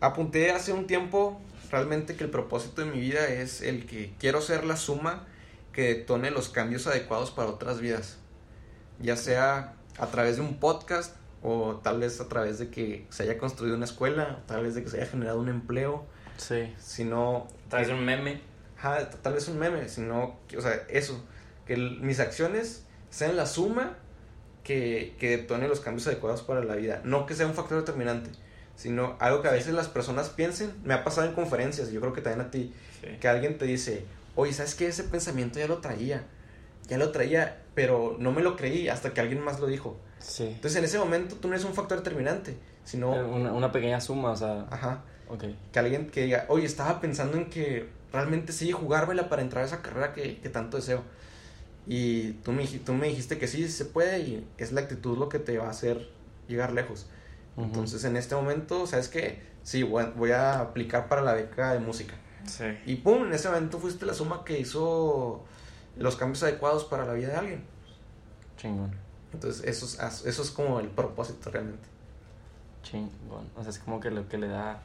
Apunté 0.01 0.51
hace 0.51 0.73
un 0.73 0.87
tiempo 0.87 1.41
realmente 1.71 2.17
que 2.17 2.25
el 2.25 2.31
propósito 2.31 2.83
de 2.83 2.91
mi 2.91 3.01
vida 3.01 3.27
es 3.29 3.63
el 3.63 3.87
que 3.87 4.13
quiero 4.19 4.41
ser 4.41 4.65
la 4.65 4.77
suma 4.77 5.27
que 5.73 5.95
detone 5.95 6.31
los 6.31 6.49
cambios 6.49 6.87
adecuados 6.87 7.31
para 7.31 7.49
otras 7.49 7.81
vidas. 7.81 8.19
Ya 9.01 9.17
sea 9.17 9.75
a 9.99 10.07
través 10.07 10.37
de 10.37 10.43
un 10.43 10.59
podcast 10.59 11.17
o 11.43 11.77
tal 11.83 12.01
vez 12.01 12.21
a 12.21 12.29
través 12.29 12.59
de 12.59 12.71
que 12.71 13.07
se 13.11 13.25
haya 13.25 13.39
construido 13.39 13.77
una 13.77 13.85
escuela, 13.85 14.43
tal 14.47 14.65
vez 14.65 14.75
de 14.75 14.83
que 14.83 14.91
se 14.91 14.97
haya 14.97 15.07
generado 15.07 15.39
un 15.39 15.49
empleo. 15.49 16.07
Sí. 16.37 16.75
Sino... 16.79 17.49
Tal 17.69 17.81
vez 17.81 17.91
un 17.91 18.05
meme. 18.05 18.41
Ajá, 18.79 19.09
tal 19.11 19.35
vez 19.35 19.49
un 19.49 19.59
meme, 19.59 19.89
sino, 19.89 20.39
o 20.57 20.61
sea, 20.61 20.83
eso, 20.89 21.25
que 21.67 21.77
mis 21.77 22.21
acciones 22.21 22.85
sean 23.11 23.37
la 23.37 23.47
suma 23.47 23.97
que, 24.65 25.15
que 25.19 25.37
detone 25.39 25.67
los 25.67 25.81
cambios 25.81 26.07
adecuados 26.07 26.43
para 26.43 26.63
la 26.63 26.75
vida. 26.75 27.01
No 27.05 27.25
que 27.25 27.35
sea 27.35 27.47
un 27.47 27.55
factor 27.55 27.79
determinante, 27.79 28.31
sino 28.75 29.17
algo 29.19 29.41
que 29.41 29.49
a 29.49 29.53
veces 29.53 29.73
las 29.73 29.89
personas 29.89 30.29
piensen. 30.29 30.75
Me 30.85 30.93
ha 30.93 31.05
pasado 31.05 31.27
en 31.27 31.35
conferencias, 31.35 31.91
yo 31.91 32.01
creo 32.01 32.13
que 32.13 32.21
también 32.21 32.47
a 32.47 32.51
ti, 32.51 32.75
que 33.21 33.29
alguien 33.29 33.57
te 33.57 33.65
dice, 33.65 34.05
oye, 34.35 34.53
¿sabes 34.53 34.75
qué? 34.75 34.89
Ese 34.89 35.05
pensamiento 35.05 35.59
ya 35.59 35.69
lo 35.69 35.79
traía. 35.79 36.25
Ya 36.87 36.99
lo 36.99 37.11
traía, 37.11 37.63
pero 37.75 38.17
no 38.21 38.31
me 38.31 38.43
lo 38.43 38.57
creí 38.57 38.89
hasta 38.89 39.13
que 39.15 39.21
alguien 39.21 39.41
más 39.41 39.59
lo 39.59 39.67
dijo. 39.67 39.97
Sí. 40.19 40.45
Entonces 40.45 40.77
en 40.77 40.85
ese 40.85 40.99
momento 40.99 41.37
tú 41.37 41.49
no 41.49 41.55
eres 41.55 41.67
un 41.67 41.75
factor 41.75 41.99
determinante, 41.99 42.57
sino... 42.85 43.17
Eh, 43.17 43.25
una, 43.25 43.53
una 43.53 43.73
pequeña 43.73 44.01
suma, 44.01 44.31
o 44.33 44.37
sea... 44.37 44.67
Ajá. 44.71 45.03
Okay. 45.29 45.59
Que 45.73 45.79
alguien 45.79 46.09
que 46.09 46.23
diga, 46.23 46.47
oye, 46.49 46.67
estaba 46.67 47.01
pensando 47.01 47.37
en 47.37 47.51
que 47.51 47.89
realmente 48.13 48.53
sí 48.53 48.73
jugármela 48.73 49.29
para 49.29 49.43
entrar 49.43 49.65
a 49.65 49.67
esa 49.67 49.83
carrera 49.83 50.13
que, 50.13 50.39
que 50.39 50.49
tanto 50.49 50.77
deseo. 50.77 51.03
Y 51.87 52.33
tú 52.45 52.53
me, 52.53 52.67
tú 52.67 52.95
me 52.95 53.09
dijiste 53.09 53.39
que 53.39 53.47
sí 53.47 53.69
se 53.69 53.85
puede 53.85 54.21
y 54.21 54.49
es 54.59 54.73
la 54.73 54.81
actitud 54.83 55.17
lo 55.19 55.29
que 55.29 55.39
te 55.39 55.57
va 55.59 55.67
a 55.67 55.71
hacer 55.71 56.09
llegar 56.49 56.73
lejos. 56.73 57.07
Entonces 57.57 58.05
en 58.05 58.17
este 58.17 58.35
momento, 58.35 58.87
¿sabes 58.87 59.09
qué? 59.09 59.41
Sí, 59.63 59.83
voy 59.83 60.31
a 60.31 60.61
aplicar 60.61 61.09
para 61.09 61.23
la 61.23 61.33
beca 61.33 61.73
de 61.73 61.81
música. 61.81 62.15
Sí. 62.45 62.65
Y 62.85 62.97
pum, 62.97 63.25
en 63.27 63.33
ese 63.33 63.49
momento 63.49 63.79
fuiste 63.79 64.05
la 64.05 64.15
suma 64.15 64.45
que 64.45 64.61
hizo 64.61 65.45
los 65.97 66.17
cambios 66.17 66.43
adecuados 66.43 66.85
para 66.85 67.07
la 67.07 67.15
vida 67.15 67.29
de 67.29 67.37
alguien. 67.37 67.65
Chingón. 68.59 68.93
Entonces 69.33 69.65
eso 69.65 69.87
es, 69.87 70.25
eso 70.27 70.43
es 70.43 70.51
como 70.51 70.81
el 70.81 70.89
propósito 70.89 71.51
realmente. 71.51 71.89
Chingón. 72.83 73.49
O 73.57 73.63
sea, 73.63 73.71
es 73.71 73.79
como 73.79 74.01
que 74.01 74.11
lo 74.11 74.29
que 74.29 74.39
le 74.39 74.49
da 74.49 74.83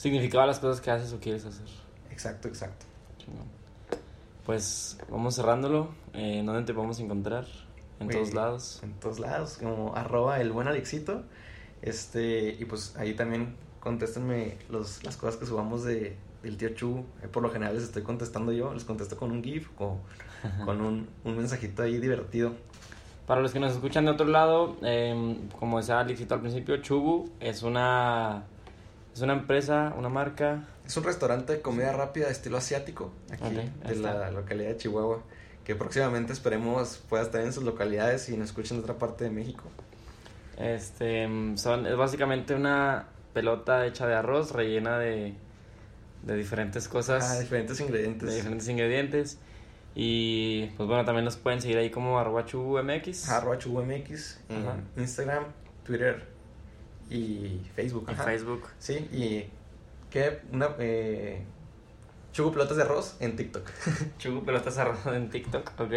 significado 0.00 0.44
a 0.44 0.46
las 0.46 0.58
cosas 0.58 0.80
que 0.80 0.90
haces 0.90 1.12
o 1.12 1.20
quieres 1.20 1.44
hacer. 1.44 1.66
Exacto, 2.10 2.48
exacto. 2.48 2.86
Pues 4.46 4.98
vamos 5.10 5.36
cerrándolo. 5.36 5.90
Eh, 6.14 6.42
¿Dónde 6.44 6.62
te 6.62 6.72
podemos 6.72 6.98
encontrar? 7.00 7.46
En 8.00 8.08
todos 8.08 8.32
lados. 8.32 8.80
En 8.82 8.94
todos 8.94 9.20
lados, 9.20 9.58
como 9.58 9.94
arroba 9.94 10.40
el 10.40 10.52
buen 10.52 10.68
Alexito. 10.68 11.22
Este, 11.82 12.56
y 12.58 12.64
pues 12.64 12.96
ahí 12.96 13.12
también 13.14 13.56
contéstenme 13.78 14.56
los, 14.70 15.04
las 15.04 15.18
cosas 15.18 15.36
que 15.36 15.44
subamos 15.44 15.84
de, 15.84 16.16
del 16.42 16.56
tío 16.56 16.70
Chu. 16.70 17.04
Eh, 17.22 17.28
por 17.28 17.42
lo 17.42 17.50
general 17.50 17.74
les 17.74 17.84
estoy 17.84 18.02
contestando 18.02 18.52
yo, 18.52 18.72
les 18.72 18.84
contesto 18.84 19.18
con 19.18 19.30
un 19.30 19.44
GIF 19.44 19.68
o 19.78 19.98
con 20.64 20.80
un, 20.80 21.08
un 21.24 21.36
mensajito 21.36 21.82
ahí 21.82 21.98
divertido. 21.98 22.54
Para 23.26 23.42
los 23.42 23.52
que 23.52 23.60
nos 23.60 23.72
escuchan 23.72 24.06
de 24.06 24.12
otro 24.12 24.26
lado, 24.26 24.76
em, 24.82 25.48
como 25.58 25.78
decía 25.78 26.00
Alexito 26.00 26.34
al 26.34 26.40
principio, 26.40 26.78
Chubu 26.78 27.30
es 27.38 27.62
una, 27.62 28.44
es 29.14 29.20
una 29.20 29.32
empresa, 29.32 29.94
una 29.96 30.08
marca 30.08 30.64
es 30.90 30.96
un 30.96 31.04
restaurante 31.04 31.52
de 31.52 31.60
comida 31.60 31.92
rápida 31.92 32.26
de 32.26 32.32
estilo 32.32 32.56
asiático, 32.56 33.12
aquí, 33.30 33.60
de 33.86 33.94
la 33.94 34.32
localidad 34.32 34.70
de 34.70 34.76
Chihuahua, 34.76 35.22
que 35.62 35.76
próximamente 35.76 36.32
esperemos 36.32 37.00
pueda 37.08 37.22
estar 37.22 37.40
en 37.42 37.52
sus 37.52 37.62
localidades 37.62 38.28
y 38.28 38.36
nos 38.36 38.48
escuchen 38.48 38.78
en 38.78 38.82
otra 38.82 38.98
parte 38.98 39.22
de 39.22 39.30
México. 39.30 39.62
Este, 40.58 41.28
son, 41.54 41.86
es 41.86 41.96
básicamente 41.96 42.56
una 42.56 43.06
pelota 43.32 43.86
hecha 43.86 44.08
de 44.08 44.16
arroz 44.16 44.50
rellena 44.50 44.98
de, 44.98 45.34
de 46.24 46.34
diferentes 46.34 46.88
cosas. 46.88 47.30
Ah, 47.30 47.38
diferentes 47.38 47.78
ingredientes. 47.78 48.28
De 48.28 48.34
diferentes 48.34 48.68
ingredientes. 48.68 49.38
Y 49.94 50.66
pues 50.76 50.88
bueno, 50.88 51.04
también 51.04 51.24
nos 51.24 51.36
pueden 51.36 51.60
seguir 51.60 51.78
ahí 51.78 51.90
como 51.90 52.18
arroba 52.18 52.46
chubumx. 52.46 53.28
Arroba 53.30 53.58
chubumx 53.58 54.40
en 54.48 54.56
Ajá. 54.56 54.76
Instagram, 54.96 55.44
Twitter 55.84 56.39
y 57.10 57.60
Facebook. 57.74 58.06
Ajá. 58.08 58.24
Facebook. 58.24 58.62
Sí, 58.78 58.94
y 59.12 59.44
¿qué? 60.10 60.40
Una, 60.52 60.70
eh, 60.78 61.42
Chugo 62.32 62.52
Pelotas 62.52 62.76
de 62.76 62.82
Arroz 62.84 63.16
en 63.20 63.36
TikTok. 63.36 63.68
Chugu 64.18 64.44
Pelotas 64.44 64.78
Arroz 64.78 65.04
en 65.06 65.28
TikTok, 65.30 65.72
ok. 65.80 65.92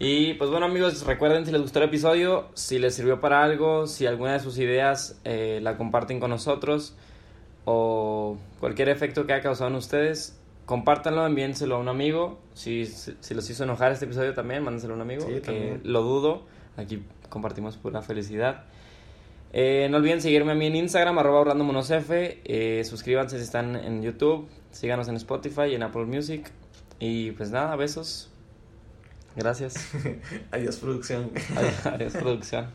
Y 0.00 0.34
pues 0.34 0.48
bueno 0.50 0.66
amigos, 0.66 1.04
recuerden 1.06 1.44
si 1.44 1.50
les 1.50 1.60
gustó 1.60 1.80
el 1.80 1.86
episodio, 1.86 2.48
si 2.54 2.78
les 2.78 2.94
sirvió 2.94 3.20
para 3.20 3.42
algo, 3.42 3.86
si 3.88 4.06
alguna 4.06 4.34
de 4.34 4.40
sus 4.40 4.56
ideas 4.58 5.18
eh, 5.24 5.58
la 5.60 5.76
comparten 5.76 6.20
con 6.20 6.30
nosotros 6.30 6.94
o 7.64 8.38
cualquier 8.60 8.90
efecto 8.90 9.26
que 9.26 9.32
haya 9.32 9.42
causado 9.42 9.70
en 9.70 9.76
ustedes, 9.76 10.38
compártanlo, 10.66 11.26
envíenselo 11.26 11.76
a 11.76 11.78
un 11.78 11.88
amigo. 11.88 12.38
Si, 12.54 12.86
si 12.86 13.34
los 13.34 13.48
hizo 13.50 13.64
enojar 13.64 13.90
este 13.92 14.04
episodio 14.04 14.34
también, 14.34 14.62
mándenselo 14.62 14.92
a 14.94 14.96
un 14.96 15.02
amigo, 15.02 15.22
Sí, 15.26 15.34
que 15.34 15.40
también. 15.40 15.80
lo 15.84 16.02
dudo. 16.02 16.42
Aquí 16.76 17.02
compartimos 17.28 17.76
pura 17.76 18.00
felicidad. 18.02 18.64
Eh, 19.52 19.88
no 19.90 19.96
olviden 19.96 20.20
seguirme 20.20 20.52
a 20.52 20.54
mí 20.54 20.66
en 20.66 20.76
Instagram, 20.76 21.18
arroba 21.18 21.40
orlandomonosf. 21.40 22.10
Eh, 22.10 22.82
suscríbanse 22.84 23.38
si 23.38 23.44
están 23.44 23.76
en 23.76 24.02
YouTube. 24.02 24.48
Síganos 24.70 25.08
en 25.08 25.16
Spotify 25.16 25.68
y 25.70 25.74
en 25.74 25.82
Apple 25.82 26.04
Music. 26.04 26.50
Y 27.00 27.32
pues 27.32 27.50
nada, 27.50 27.74
besos. 27.76 28.30
Gracias. 29.36 29.90
Adiós, 30.50 30.76
producción. 30.76 31.30
Adiós, 31.56 31.86
adiós 31.86 32.12
producción. 32.14 32.66